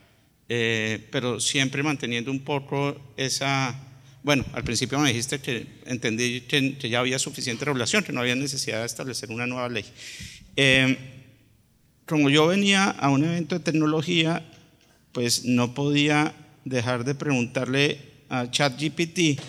[0.48, 3.74] eh, pero siempre manteniendo un poco esa...
[4.22, 8.36] Bueno, al principio me dijiste que entendí que, ya había suficiente regulación, que no había
[8.36, 9.84] necesidad de establecer una nueva ley.
[10.56, 10.96] Eh,
[12.06, 14.44] como yo venía a un evento de tecnología,
[15.12, 16.34] pues no podía
[16.64, 19.40] dejar de preguntarle a ChatGPT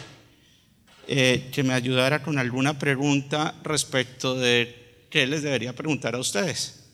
[1.07, 6.85] eh, que me ayudara con alguna pregunta respecto de qué les debería preguntar a ustedes.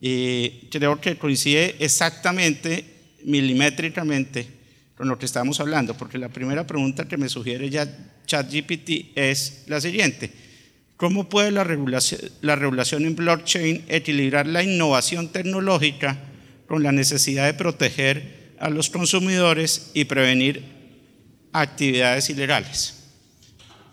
[0.00, 2.84] Y creo que coincide exactamente,
[3.24, 4.46] milimétricamente,
[4.96, 7.86] con lo que estamos hablando, porque la primera pregunta que me sugiere ya
[8.26, 10.30] ChatGPT es la siguiente.
[10.96, 16.16] ¿Cómo puede la regulación, la regulación en blockchain equilibrar la innovación tecnológica
[16.68, 20.62] con la necesidad de proteger a los consumidores y prevenir
[21.52, 22.94] actividades ilegales,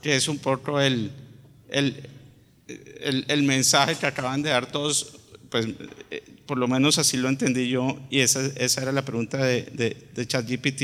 [0.02, 1.12] que es un poco el,
[1.70, 2.08] el,
[3.28, 5.20] el, mensaje que acaban de dar todos,
[5.52, 5.68] pues
[6.10, 9.64] eh, por lo menos así lo entendí yo y esa, esa era la pregunta de,
[9.74, 10.84] de, de ChatGPT.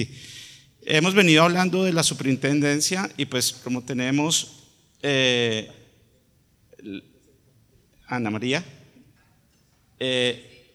[0.84, 4.66] Hemos venido hablando de la superintendencia y pues como tenemos
[5.02, 5.72] eh,
[8.08, 8.64] Ana María,
[10.00, 10.66] eh,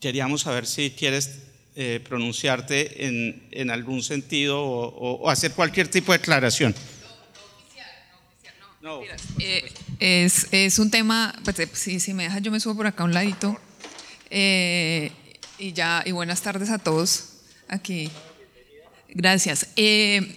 [0.00, 1.40] queríamos saber si quieres
[1.74, 6.74] eh, pronunciarte en, en, algún sentido o, hacer cualquier tipo de declaración.
[8.80, 9.02] No, no,
[9.38, 13.02] eh, es, es, un tema, pues, eh, si, me dejas yo me subo por acá
[13.02, 13.58] a un ladito.
[14.30, 17.24] y ya, y buenas tardes a todos
[17.68, 18.10] aquí.
[19.14, 19.68] Gracias.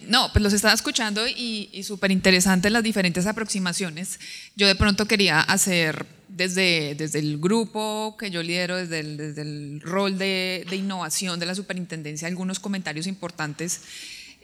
[0.07, 4.19] no, pues los estaba escuchando y, y súper interesantes las diferentes aproximaciones.
[4.55, 9.41] Yo de pronto quería hacer desde, desde el grupo que yo lidero, desde el, desde
[9.41, 13.81] el rol de, de, innovación de la superintendencia, algunos comentarios importantes.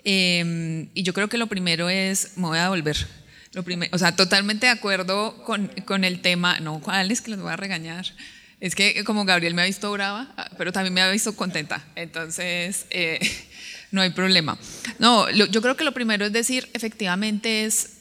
[0.04, 2.98] Y yo creo que lo primero es, me voy a devolver.
[3.54, 7.32] Lo primero, o sea, totalmente de acuerdo con, con el tema, no, ¿cuál es que
[7.32, 8.06] los voy a regañar?
[8.62, 11.84] Es que como Gabriel me ha visto brava, ah, pero también me ha visto contenta.
[11.96, 13.20] Entonces, eh,
[13.92, 14.58] no hay problema.
[15.00, 17.98] No, yo creo que lo primero es decir, efectivamente es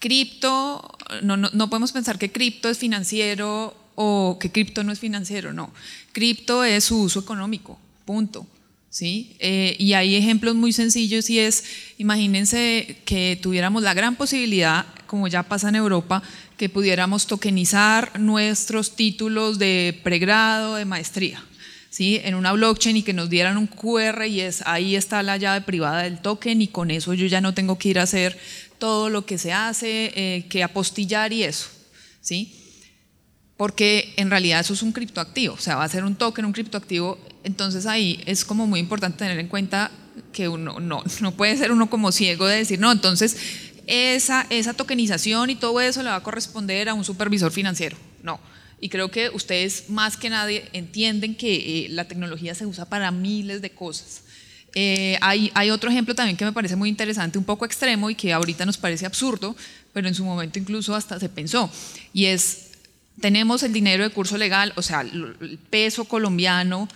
[0.00, 4.98] cripto, no, no, no podemos pensar que cripto es financiero o que cripto no es
[4.98, 5.72] financiero, no.
[6.12, 8.46] Cripto es su uso económico, punto.
[8.94, 9.34] ¿Sí?
[9.40, 11.64] Eh, y hay ejemplos muy sencillos y es,
[11.98, 16.22] imagínense que tuviéramos la gran posibilidad, como ya pasa en Europa,
[16.56, 21.44] que pudiéramos tokenizar nuestros títulos de pregrado, de maestría.
[21.90, 22.20] ¿Sí?
[22.24, 25.60] en una blockchain y que nos dieran un QR y es ahí está la llave
[25.60, 28.36] privada del token y con eso yo ya no tengo que ir a hacer
[28.78, 31.68] todo lo que se hace, eh, que apostillar y eso,
[32.20, 32.63] ¿sí?
[33.56, 36.52] Porque en realidad eso es un criptoactivo, o sea, va a ser un token, un
[36.52, 39.92] criptoactivo, entonces ahí es como muy importante tener en cuenta
[40.32, 43.36] que uno no, no puede ser uno como ciego de decir, no, entonces
[43.86, 48.40] esa, esa tokenización y todo eso le va a corresponder a un supervisor financiero, no.
[48.80, 53.10] Y creo que ustedes más que nadie entienden que eh, la tecnología se usa para
[53.10, 54.22] miles de cosas.
[54.74, 58.16] Eh, hay, hay, otro ejemplo también que me parece muy interesante, un poco extremo y
[58.16, 59.54] que ahorita nos parece absurdo,
[59.92, 61.70] pero en su momento incluso hasta se pensó,
[62.12, 62.72] y es,
[63.20, 66.88] tenemos el dinero de curso legal, o sea, el peso colombiano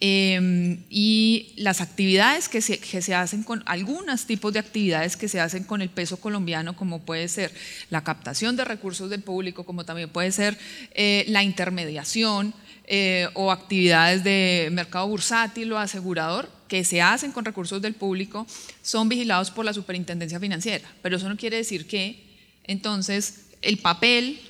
[0.00, 5.28] em, y las actividades que se, que se hacen con, algunos tipos de actividades que
[5.28, 7.52] se hacen con el peso colombiano, como puede ser
[7.90, 10.56] la captación de recursos del público, como también puede ser
[10.94, 12.54] eh, la intermediación,
[12.90, 18.46] eh, o actividades de mercado bursátil o asegurador que se hacen con recursos del público
[18.80, 20.88] son vigilados por la superintendencia financiera.
[21.02, 22.24] Pero eso no quiere decir que
[22.64, 24.40] entonces el papel,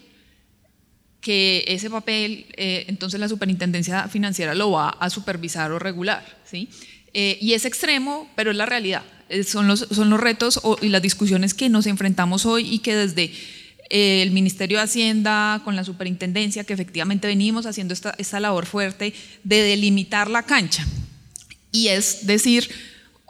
[1.21, 6.25] que ese papel, eh, entonces la superintendencia financiera lo va a supervisar o regular.
[6.45, 6.69] ¿sí?
[7.13, 9.03] Eh, y es extremo, pero es la realidad.
[9.45, 13.33] son, los, son los retos y las discusiones que nos enfrentamos hoy y que desde
[13.91, 19.15] el Ministerio de Hacienda, con la superintendencia, que efectivamente venimos haciendo esta, esta labor fuerte
[19.45, 20.87] de delimitar la cancha.
[21.73, 22.69] Y es decir,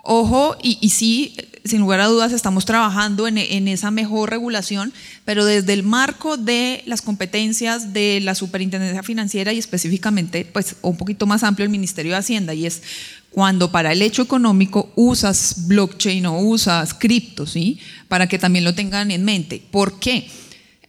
[0.02, 1.36] ojo, y sí,
[1.68, 4.92] sin lugar a dudas, estamos trabajando en, esa mejor regulación,
[5.24, 10.96] pero desde el marco de las competencias de la superintendencia financiera y específicamente, pues un
[10.96, 12.82] poquito más amplio, el Ministerio de Hacienda, y es
[13.30, 17.78] cuando para el hecho económico usas blockchain o usas cripto, ¿sí?
[18.08, 19.62] Para que también lo tengan en mente.
[19.70, 20.28] ¿Por qué?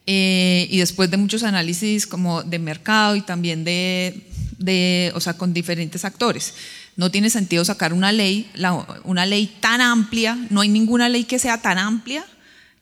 [0.06, 4.26] Eh, y después de muchos análisis como de mercado y también de,
[4.58, 6.54] de, o sea, con diferentes actores.
[7.00, 8.50] No tiene sentido sacar una ley,
[9.04, 12.26] una ley tan amplia, no hay ninguna ley que sea tan amplia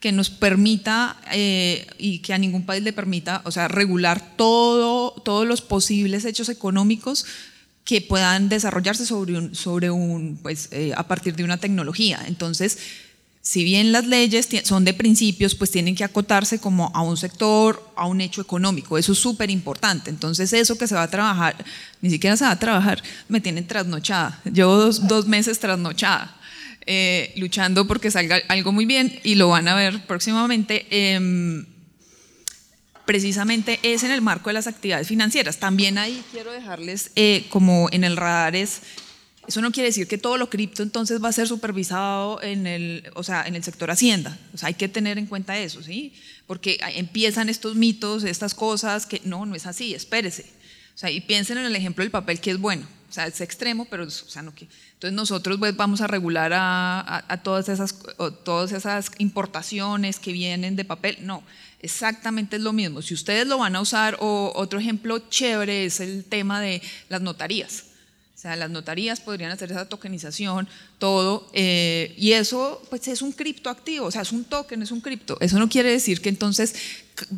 [0.00, 5.12] que nos permita eh, y que a ningún país le permita, o sea, regular todo,
[5.24, 7.26] todos los posibles hechos económicos
[7.84, 12.20] que puedan desarrollarse sobre un, sobre un pues, eh, a partir de una tecnología.
[12.26, 12.78] Entonces,
[13.48, 17.82] si bien las leyes son de principios, pues tienen que acotarse como a un sector,
[17.96, 18.98] a un hecho económico.
[18.98, 20.10] Eso es súper importante.
[20.10, 21.64] Entonces, eso que se va a trabajar,
[22.02, 24.38] ni siquiera se va a trabajar, me tienen trasnochada.
[24.52, 26.36] Llevo dos, meses trasnochada.
[26.84, 30.86] Eh, luchando porque salga algo muy bien y lo van a ver próximamente.
[30.90, 31.64] Em,
[33.06, 35.56] precisamente es en el marco de las actividades financieras.
[35.56, 38.82] También ahí quiero dejarles eh, como en el radar es,
[39.48, 43.10] eso no quiere decir que todo lo cripto entonces va a ser supervisado en el,
[43.14, 44.38] o sea, en el sector hacienda.
[44.52, 46.12] O sea, hay que tener en cuenta eso, ¿sí?
[46.46, 50.44] Porque empiezan estos mitos, estas cosas que no, no es así, espérese.
[50.94, 52.86] O sea, y piensen en el ejemplo del papel que es bueno.
[53.08, 57.40] O sea, es extremo, pero o sea, no, entonces nosotros pues, vamos a regular a,
[57.42, 57.94] todas, esas,
[58.44, 61.16] todas esas importaciones que vienen de papel.
[61.22, 61.42] No,
[61.80, 63.00] exactamente es lo mismo.
[63.00, 67.22] Si ustedes lo van a usar, o otro ejemplo chévere es el tema de las
[67.22, 67.84] notarías.
[68.38, 70.68] O sea, las notarías podrían hacer esa tokenización,
[71.00, 75.00] todo, eh, y eso pues es un criptoactivo, o sea, es un token, es un
[75.00, 75.36] cripto.
[75.40, 76.76] Eso no quiere decir que entonces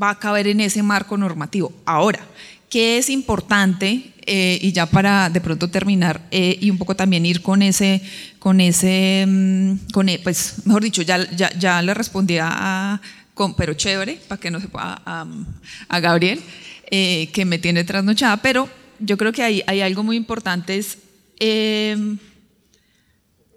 [0.01, 1.72] va a caber en ese marco normativo.
[1.86, 2.20] Ahora,
[2.68, 7.24] ¿qué es importante eh, y ya para de pronto terminar eh, y un poco también
[7.24, 8.03] ir con ese,
[8.38, 13.01] con ese, mm, con, e, pues mejor dicho, ya, ya, ya le respondí a,
[13.32, 16.42] con, pero chévere, para que no se pueda, a, Gabriel,
[16.90, 20.98] que me tiene trasnochada, pero yo creo que hay, algo muy importante, es
[21.38, 22.18] em,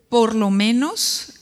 [0.09, 1.33] por lo menos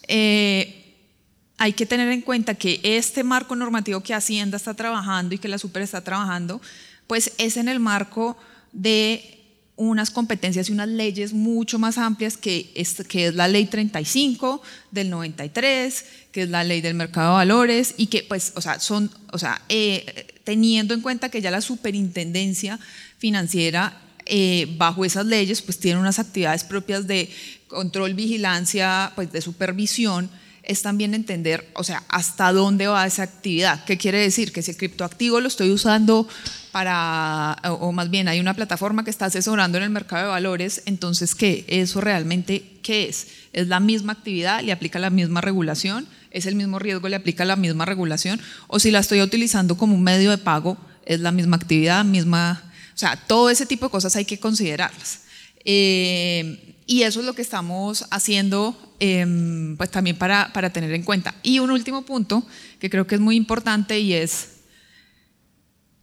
[1.62, 5.48] hay que tener en cuenta que este marco normativo que Hacienda está trabajando y que
[5.48, 6.60] la Super está trabajando,
[7.06, 8.36] pues es en el marco
[8.72, 9.42] de
[9.76, 14.62] unas competencias y unas leyes mucho más amplias que es, que es la ley 35
[14.92, 18.80] del 93, que es la ley del mercado de valores y que pues, o sea,
[18.80, 22.80] son, o sea, eh, teniendo en cuenta que ya la superintendencia
[23.22, 27.30] financiera eh, bajo esas leyes pues tiene unas actividades propias de
[27.68, 30.30] control, vigilancia, pues de supervisión,
[30.64, 33.84] es también entender, o sea, hasta dónde va esa actividad.
[33.86, 34.52] ¿Qué quiere decir?
[34.52, 36.28] Que si el criptoactivo lo estoy usando
[36.72, 40.84] para, o más bien hay una plataforma que está asesorando en el mercado de valores,
[40.86, 41.66] entonces, ¿qué?
[41.68, 43.28] ¿Eso realmente qué es?
[43.54, 44.62] ¿Es la misma actividad?
[44.62, 46.08] ¿Le aplica la misma regulación?
[46.32, 47.10] ¿Es el mismo riesgo?
[47.10, 48.40] ¿Le aplica la misma regulación?
[48.68, 52.64] ¿O si la estoy utilizando como un medio de pago, es la misma actividad, misma...
[53.02, 55.22] O sea, todo ese tipo de cosas hay que considerarlas.
[55.66, 61.02] Eh, y eso es lo que estamos haciendo em, pues también para, para tener en
[61.02, 61.34] cuenta.
[61.42, 62.46] Y un último punto
[62.80, 64.50] que creo que es muy importante y es,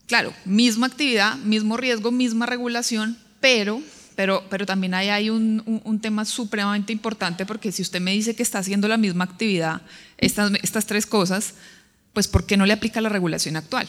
[0.07, 3.81] claro, misma actividad, mismo riesgo, misma regulación, pero,
[4.17, 8.35] pero, pero también ahí hay un, un, tema supremamente importante porque si usted me dice
[8.35, 9.83] que está haciendo la misma actividad,
[10.17, 11.55] estas, estas tres cosas,
[12.13, 13.87] pues ¿por qué no le aplica la regulación actual?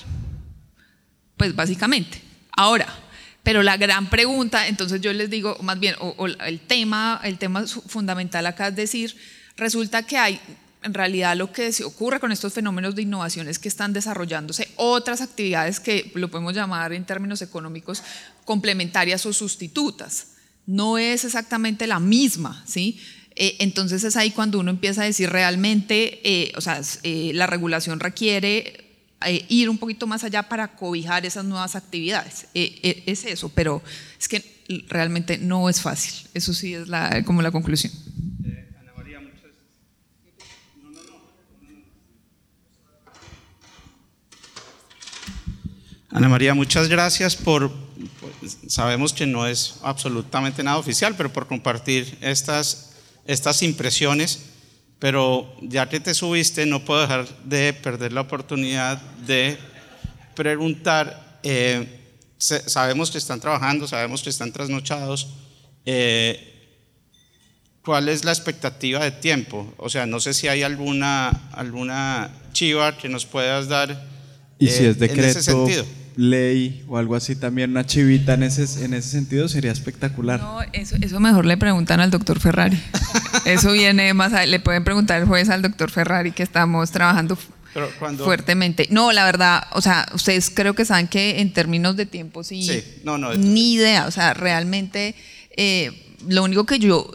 [1.38, 2.29] Pues básicamente.
[2.60, 2.94] Ahora,
[3.42, 7.66] pero la gran pregunta, entonces yo les digo, más bien, o, el, tema, el tema
[7.66, 9.16] fundamental acá es decir,
[9.56, 10.42] resulta que hay,
[10.84, 14.68] en realidad lo que se ocurre con estos fenómenos de innovación es que están desarrollándose
[14.76, 18.04] otras actividades que lo podemos llamar en términos económicos
[18.44, 20.32] complementarias o sustitutas.
[20.66, 23.00] No es exactamente la misma, ¿sí?
[23.38, 27.48] Eh, entonces es ahí cuando uno empieza a decir realmente, eh, o sea, eh, la
[27.48, 28.89] regulación requiere
[29.26, 32.48] eh, ir un poquito más allá para cobijar esas nuevas actividades.
[32.54, 33.82] Eh, eh, es eso, pero
[34.18, 34.44] es que
[34.88, 36.28] realmente no es fácil.
[36.34, 37.92] Eso sí es la, como la conclusión.
[46.12, 46.88] Ana María, muchas...
[46.88, 47.72] Gracias por,
[48.68, 52.94] sabemos que no es absolutamente nada oficial, pero por compartir estas,
[53.26, 54.49] estas impresiones
[55.00, 59.58] pero ya que te subiste, no puedo dejar de perder la oportunidad de
[60.36, 62.00] preguntar, eh,
[62.38, 65.30] sabemos que están trabajando, sabemos que están trasnochados,
[65.86, 66.54] eh,
[67.84, 69.74] ¿cuál es la expectativa de tiempo?
[69.78, 74.08] O sea, no sé si hay alguna, alguna chiva que nos puedas dar
[74.60, 75.86] ¿Y si es decreto, en ese sentido
[76.20, 80.42] ley o algo así también, una chivita en ese, en ese sentido sería espectacular.
[80.42, 82.78] No, eso, eso mejor le preguntan al doctor Ferrari.
[83.46, 87.38] eso viene más, le pueden preguntar el jueves al doctor Ferrari que estamos trabajando
[88.18, 88.90] fuertemente.
[88.92, 92.64] No, la verdad, o sea, ustedes creo que saben que en términos de tiempo sí,
[92.64, 95.16] sí no, no, ni idea, o sea, realmente
[95.56, 97.10] eh, lo único que yo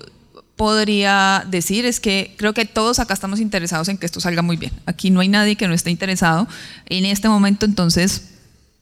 [0.56, 4.56] podría decir es que creo que todos acá estamos interesados en que esto salga muy
[4.56, 4.72] bien.
[4.86, 6.48] Aquí no hay nadie que no esté interesado.
[6.86, 8.33] En este momento, entonces,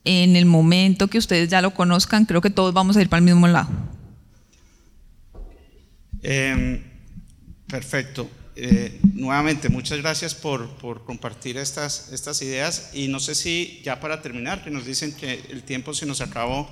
[0.04, 3.18] en el momento que ustedes ya lo conozcan, creo que todos vamos a ir para
[3.18, 3.68] el mismo lado.
[6.22, 6.82] Em,
[7.66, 8.28] perfecto.
[8.54, 13.98] eh, nuevamente, muchas gracias por, por, compartir estas, estas ideas y no sé si ya
[13.98, 16.68] para terminar, que nos dicen que el tiempo se nos acabó,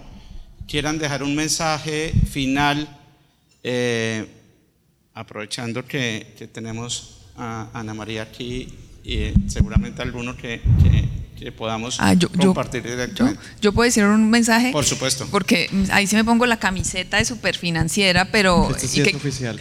[0.68, 2.86] quieran dejar un mensaje final,
[3.64, 4.26] eh,
[5.14, 8.68] aprovechando que, tenemos a Ana María aquí
[9.02, 10.60] y seguramente alguno que
[11.56, 13.40] podamos ah, compartir directamente.
[13.60, 14.72] Yo, puedo decir un mensaje.
[14.72, 15.26] Por supuesto.
[15.30, 18.70] Porque ahí sí me pongo la camiseta de superfinanciera, pero.
[18.70, 19.60] Este sí es oficial.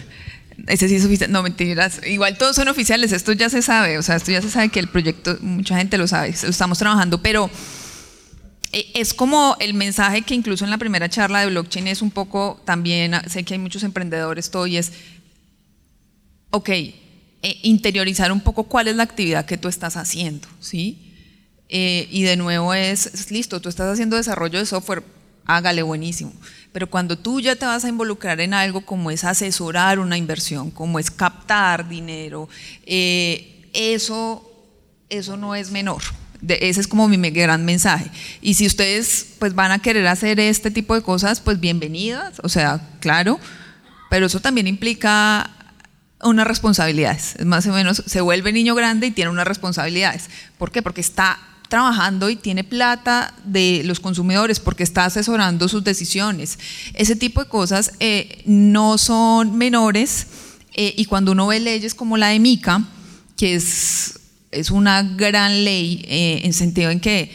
[0.67, 1.31] Ese sí es oficial.
[1.31, 2.01] No, mentiras.
[2.05, 3.11] Igual todos son oficiales.
[3.13, 3.97] Esto ya se sabe.
[3.97, 6.35] O sea, esto ya se sabe que el proyecto, mucha gente lo sabe.
[6.43, 7.49] Lo estamos trabajando, pero
[8.73, 12.11] eh, es como el mensaje que incluso en la primera charla de blockchain es un
[12.11, 13.13] poco también.
[13.27, 14.91] Sé que hay muchos emprendedores, todo y es.
[16.51, 16.95] Ok, eh,
[17.63, 21.08] interiorizar un poco cuál es la actividad que tú estás haciendo, ¿sí?
[21.69, 25.03] Eh, y de nuevo es, listo, tú estás haciendo desarrollo de software,
[25.45, 26.33] hágale buenísimo.
[26.71, 30.71] Pero cuando tú ya te vas a involucrar en algo como es asesorar una inversión,
[30.71, 32.49] como es captar dinero,
[32.85, 34.51] eh, eso,
[35.09, 36.01] eso no es menor.
[36.47, 38.09] ese es como mi gran mensaje.
[38.41, 42.49] Y si ustedes pues van a querer hacer este tipo de cosas, pues bienvenidas, o
[42.49, 43.39] sea, claro,
[44.09, 45.51] pero eso también implica
[46.21, 47.35] unas responsabilidades.
[47.37, 50.29] Es más o menos, se vuelve niño grande y tiene unas responsabilidades.
[50.57, 50.81] ¿Por qué?
[50.81, 51.39] Porque está
[51.69, 56.59] trabajando y tiene plata de los consumidores porque está asesorando sus decisiones.
[56.95, 60.27] Ese tipo de cosas eh, no son menores
[60.73, 62.83] eh, y cuando uno ve leyes como la de MICA,
[63.37, 64.19] que es,
[64.51, 67.31] es una gran ley eh, en sentido en que,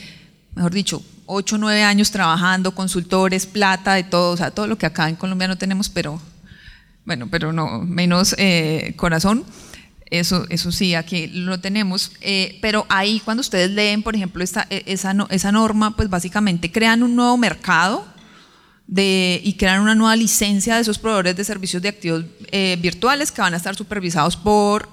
[0.57, 4.77] mejor dicho, 8 o 9 años trabajando, consultores, plata, de todo, o sea, todo lo
[4.77, 6.21] que acá en Colombia no tenemos, pero
[7.07, 8.35] bueno, pero no, menos
[8.97, 9.45] corazón.
[10.11, 12.13] Eso, eso sí, aquí lo tenemos.
[12.21, 16.71] Eh, pero ahí cuando ustedes leen, por ejemplo, esta, e, esa, esa norma, pues básicamente
[16.71, 18.07] crean un nuevo mercado
[18.87, 23.33] de, y crean una nueva licencia de esos proveedores de servicios de activos eh, virtuales
[23.33, 24.89] que van a estar supervisados por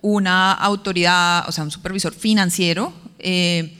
[0.00, 2.92] una autoridad, o sea, un supervisor financiero.
[3.18, 3.78] Eh,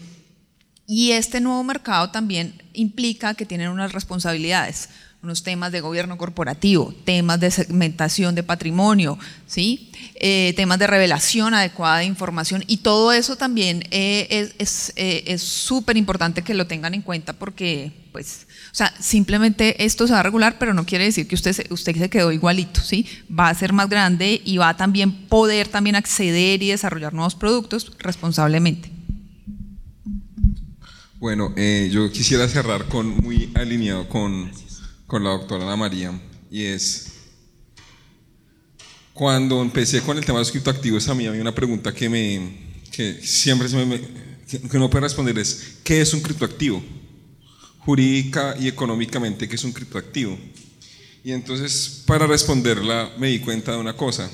[0.87, 4.91] y este nuevo mercado también implica que tienen unas responsabilidades
[5.25, 9.91] unos temas de gobierno corporativo, temas de segmentación de patrimonio, ¿sí?
[10.17, 16.43] Eh, temas de revelación adecuada de información y todo eso también eh, es súper importante
[16.43, 20.57] que lo tengan en cuenta porque, pues, o sea, simplemente esto se va a regular,
[20.59, 23.07] pero no quiere decir que usted se, usted se quedó igualito, ¿sí?
[23.31, 27.35] Va a ser más grande y va a también poder también acceder y desarrollar nuevos
[27.35, 28.91] productos responsablemente.
[31.19, 34.51] Bueno, eh, yo quisiera cerrar con muy alineado con
[35.07, 36.13] con la doctora Ana María
[36.51, 37.13] y es,
[39.13, 42.81] cuando empecé con el tema de los criptoactivos, a mí había una pregunta que, me,
[42.91, 44.01] que siempre se me,
[44.47, 46.83] que no puedo responder es, ¿qué es un criptoactivo?
[47.81, 50.39] Jurídica y económicamente, ¿qué es un criptoactivo?
[51.23, 54.31] Y entonces, para responderla, me di cuenta de una cosa,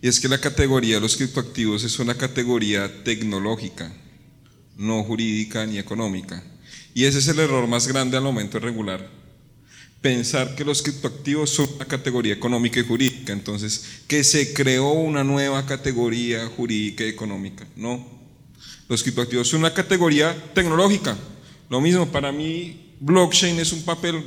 [0.00, 3.92] y es que la categoría de los criptoactivos es una categoría tecnológica,
[4.76, 6.44] no jurídica ni económica.
[6.94, 9.18] Y ese es el error más grande al momento de regular
[10.00, 15.24] pensar que los criptoactivos son una categoría económica y jurídica, entonces que se creó una
[15.24, 17.66] nueva categoría jurídica y económica.
[17.76, 18.06] No,
[18.88, 21.16] los criptoactivos son una categoría tecnológica.
[21.68, 24.24] Lo mismo, para mí blockchain es un papel,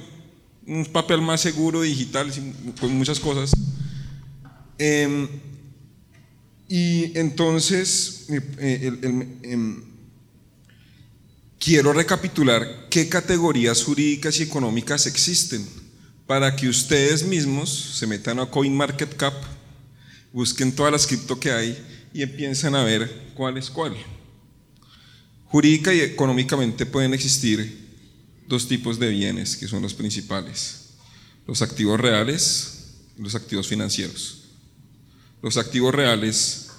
[0.67, 2.31] un papel más seguro, digital,
[2.79, 3.51] con muchas cosas.
[4.77, 5.27] Em,
[6.67, 8.91] y entonces, eh,
[9.43, 9.90] em,
[11.61, 15.65] quiero recapitular qué categorías jurídicas y económicas existen
[16.25, 19.33] para que ustedes mismos se metan a CoinMarketCap,
[20.33, 21.77] busquen todas las cripto que hay
[22.13, 23.95] y empiecen a ver cuál es cuál.
[25.45, 27.79] Jurídica y económicamente pueden existir
[28.47, 30.95] dos tipos de bienes que son los principales,
[31.45, 34.45] los activos reales y los activos financieros.
[35.43, 36.69] Los activos reales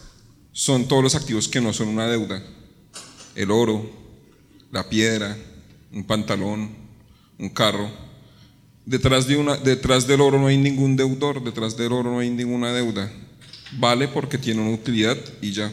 [0.51, 2.43] son todos los activos que no son una deuda,
[3.37, 4.02] el oro,
[4.73, 5.37] la piedra,
[5.93, 6.71] un pantalón,
[7.39, 7.89] un carro.
[8.85, 12.73] Detrás, de detrás del oro no hay ningún deudor, detrás del oro no hay ninguna
[12.73, 13.13] deuda.
[13.79, 15.71] Vale porque tiene una utilidad y ya.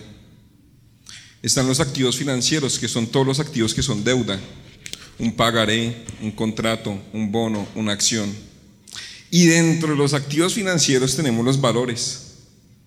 [1.41, 4.37] Están los activos financieros, que son todos los activos que son deuda.
[5.17, 8.29] Un pagaré, un contrato, un bono, una acción.
[9.31, 12.33] Y dentro de los activos financieros tenemos los valores,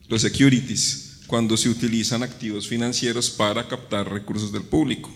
[0.09, 5.11] los securities, cuando se utilizan activos financieros para captar recursos del público.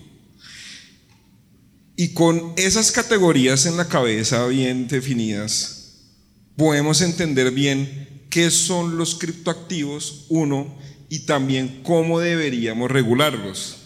[1.96, 6.02] Y con esas categorías en la cabeza bien definidas,
[6.54, 10.76] podemos entender bien qué son los criptoactivos, uno,
[11.08, 13.76] y también cómo deberíamos regularlos.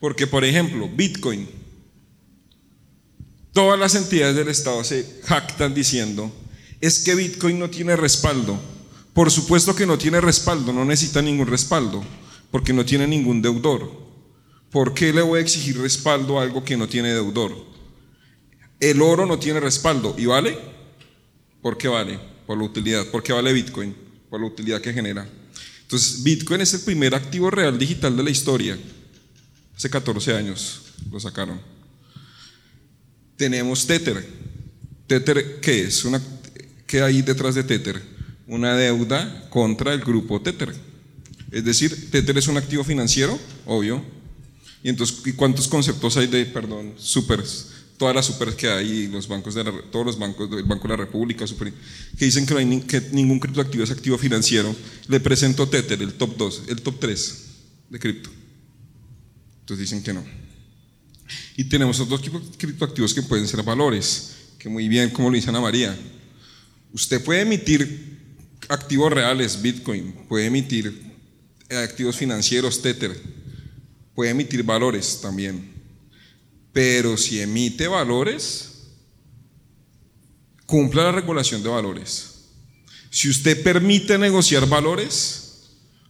[0.00, 1.48] Porque, por ejemplo, Bitcoin,
[3.52, 6.30] todas las entidades del Estado se jactan diciendo,
[6.82, 8.60] es que Bitcoin no tiene respaldo,
[9.14, 12.04] Por supuesto que no tiene respaldo, no necesita ningún respaldo,
[12.50, 14.05] porque no tiene ningún deudor.
[14.70, 17.56] ¿Por qué le voy a exigir respaldo a algo que no tiene deudor?
[18.78, 20.58] El oro no tiene respaldo y vale.
[21.62, 22.18] ¿Por qué vale?
[22.46, 23.06] Por la utilidad.
[23.06, 23.94] ¿Por qué vale Bitcoin?
[24.28, 25.26] Por la utilidad que genera.
[25.82, 28.76] Entonces, Bitcoin es el primer activo real digital de la historia.
[29.76, 31.60] Hace 14 años lo sacaron.
[33.36, 34.26] Tenemos Tether.
[35.06, 36.04] ¿Tether qué es?
[36.04, 36.20] Una,
[36.86, 38.00] ¿Qué hay detrás de Tether?
[38.46, 40.74] Una deuda contra el grupo Tether.
[41.50, 44.02] Es decir, Tether es un activo financiero, obvio.
[44.86, 47.70] Y entonces, ¿cuántos conceptos hay de, perdón, supers?
[47.98, 50.96] Todas las supers que hay, los bancos de todos los bancos del Banco de la
[50.96, 51.72] República, super,
[52.16, 54.72] que dicen que, no hay, que ningún criptoactivo es activo financiero.
[55.08, 57.44] Le presento Tether, el top 2, el top 3
[57.90, 58.30] de cripto.
[59.62, 60.24] Entonces dicen que no.
[61.56, 62.20] Y tenemos otros
[62.56, 65.98] criptoactivos que pueden ser valores, que muy bien, como lo dice Ana María.
[66.92, 68.20] Usted puede emitir
[68.68, 71.12] activos reales, Bitcoin, puede emitir
[71.70, 73.20] eh, activos financieros, Tether,
[74.16, 75.74] puede emitir valores también.
[76.72, 78.88] Pero si emite valores,
[80.64, 82.48] cumpla la regulación de valores.
[83.10, 85.68] Si usted permite negociar valores,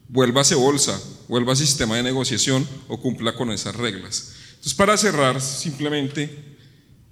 [0.08, 0.98] vuélvase bolsa,
[1.28, 4.32] vuelva a sistema de negociación o cumpla con esas reglas.
[4.50, 6.56] Entonces, para cerrar, simplemente,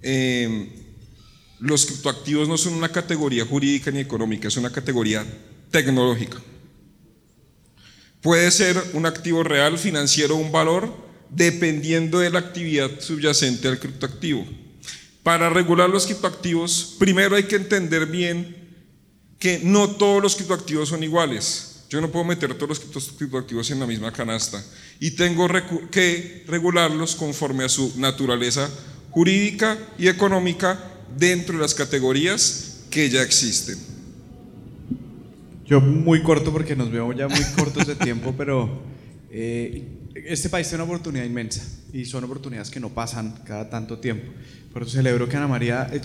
[0.01, 0.95] eh,
[1.59, 5.25] los criptoactivos no son una categoría jurídica ni económica, es una categoría
[5.71, 6.41] tecnológica.
[8.25, 10.91] Puede ser un activo real, financiero o un valor,
[11.29, 14.43] dependiendo de la actividad subyacente al criptoactivo.
[15.21, 18.73] Para regular los criptoactivos, primero hay que entender bien
[19.37, 21.83] que no todos los criptoactivos son iguales.
[21.87, 24.65] Yo no puedo meter todos los criptoactivos en la misma canasta
[24.99, 25.47] y tengo
[25.91, 28.71] que regularlos conforme a su naturaleza
[29.11, 30.83] jurídica y económica
[31.15, 33.94] dentro de las categorías que ya existen.
[35.65, 38.83] Yo muy corto porque nos veo ya muy cortos de tiempo, pero
[39.31, 43.97] eh, este país tiene una oportunidad inmensa y son oportunidades que no pasan cada tanto
[43.97, 44.31] tiempo.
[44.71, 46.01] Por eso celebro que Ana María eh,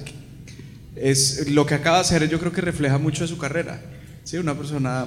[0.97, 3.83] es, lo que acaba de hacer, yo creo que refleja mucho de su carrera.
[4.25, 4.39] ¿sí?
[4.39, 5.07] Una persona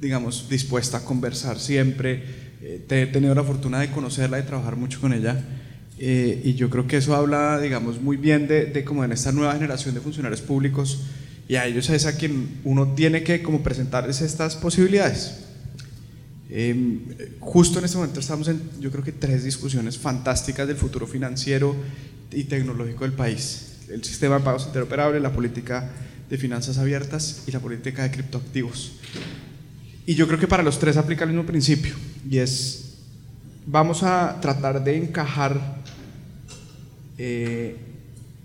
[0.00, 2.22] digamos, dispuesta a conversar siempre.
[2.62, 5.44] Eh, he tenido la fortuna de conocerla, de trabajar mucho con ella.
[5.98, 9.32] Eh, y yo creo que eso habla, digamos, muy bien de, de, como en esta
[9.32, 11.02] nueva generación de funcionarios públicos
[11.48, 15.38] y a ellos es a quien uno tiene que como presentarles estas posibilidades.
[16.50, 17.00] Em,
[17.40, 21.74] justo en este momento estamos en, yo creo que tres discusiones fantásticas del futuro financiero
[22.30, 23.78] y tecnológico del país.
[23.88, 25.90] El sistema de pagos interoperable, la política
[26.28, 28.92] de finanzas abiertas y la política de criptoactivos.
[30.04, 31.94] Y yo creo que para los tres aplica el mismo principio,
[32.30, 32.94] y es,
[33.66, 35.82] vamos a tratar de encajar
[37.16, 37.76] eh,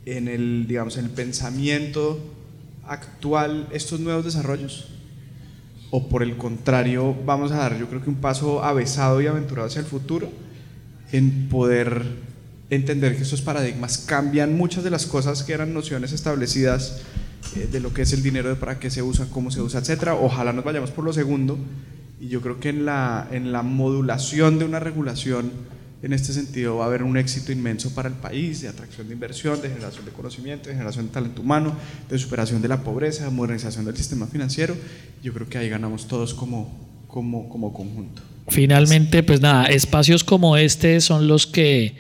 [0.06, 2.32] en, el, digamos, en el pensamiento
[2.88, 4.88] actual estos nuevos desarrollos,
[5.91, 9.67] o por el contrario, vamos a dar yo creo que un paso avesado y aventurado
[9.67, 10.29] hacia el futuro
[11.11, 12.03] en poder
[12.69, 17.03] entender que estos paradigmas cambian muchas de las cosas que eran nociones establecidas
[17.55, 20.15] eh, de lo que es el dinero, para qué se usa, cómo se usa, etcétera.
[20.15, 21.57] Ojalá nos vayamos por lo segundo.
[22.19, 25.51] Y yo creo que en la, en la modulación de una regulación,
[26.04, 29.14] en este sentido, va a haber un éxito inmenso para el país de atracción de
[29.14, 31.74] inversión, de generación de conocimiento, de generación de talento humano,
[32.10, 34.76] de superación de la pobreza, de modernización del sistema financiero.
[35.24, 38.22] Yo creo que ahí ganamos todos como, como, como conjunto.
[38.49, 41.95] Finalmente, pues nada, espacios como este son los que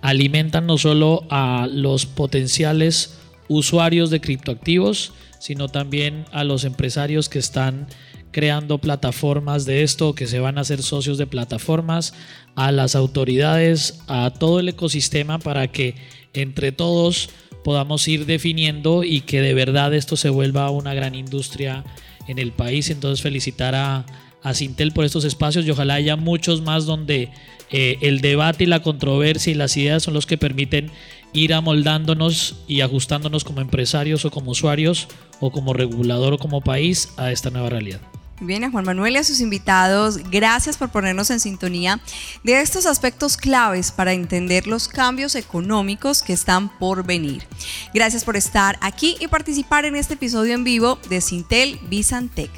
[0.00, 7.40] alimentan no solo a los potenciales usuarios de criptoactivos, sino también a los empresarios que
[7.40, 7.88] están
[8.30, 12.14] creando plataformas de esto, que se van a hacer socios de plataformas,
[12.54, 15.94] a las autoridades, a todo el ecosistema para que
[16.34, 17.30] entre todos
[17.64, 21.84] podamos ir definiendo y que de verdad esto se vuelva una gran industria
[22.28, 22.90] en el país.
[22.90, 24.06] Entonces felicitar a,
[24.42, 27.30] a Sintel por estos espacios y ojalá haya muchos más donde
[27.70, 30.90] eh, el debate y la controversia y las ideas son los que permiten
[31.32, 35.08] ir amoldándonos y ajustándonos como empresarios o como usuarios
[35.38, 38.00] o como regulador o como país a esta nueva realidad.
[38.42, 42.00] Bien, a Juan Manuel y a sus invitados, gracias por ponernos en sintonía
[42.42, 47.46] de estos aspectos claves para entender los cambios económicos que están por venir.
[47.92, 52.50] Gracias por estar aquí y participar en este episodio en vivo de Sintel Bizantec.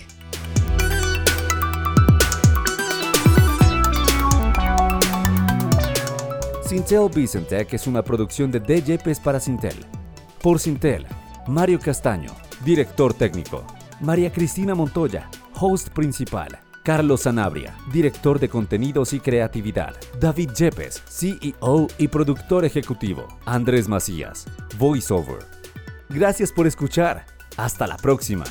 [6.64, 9.84] Sintel Vicentec es una producción de DJPs para Sintel.
[10.40, 11.06] Por Sintel,
[11.48, 12.32] Mario Castaño,
[12.64, 13.66] director técnico.
[14.00, 15.30] María Cristina Montoya,
[15.62, 16.58] host principal.
[16.82, 19.94] Carlos Sanabria, director de contenidos y creatividad.
[20.18, 23.28] David Yepes, CEO y productor ejecutivo.
[23.46, 24.46] Andrés Macías,
[24.76, 25.46] voiceover.
[26.08, 27.24] Gracias por escuchar.
[27.56, 28.44] Hasta la próxima.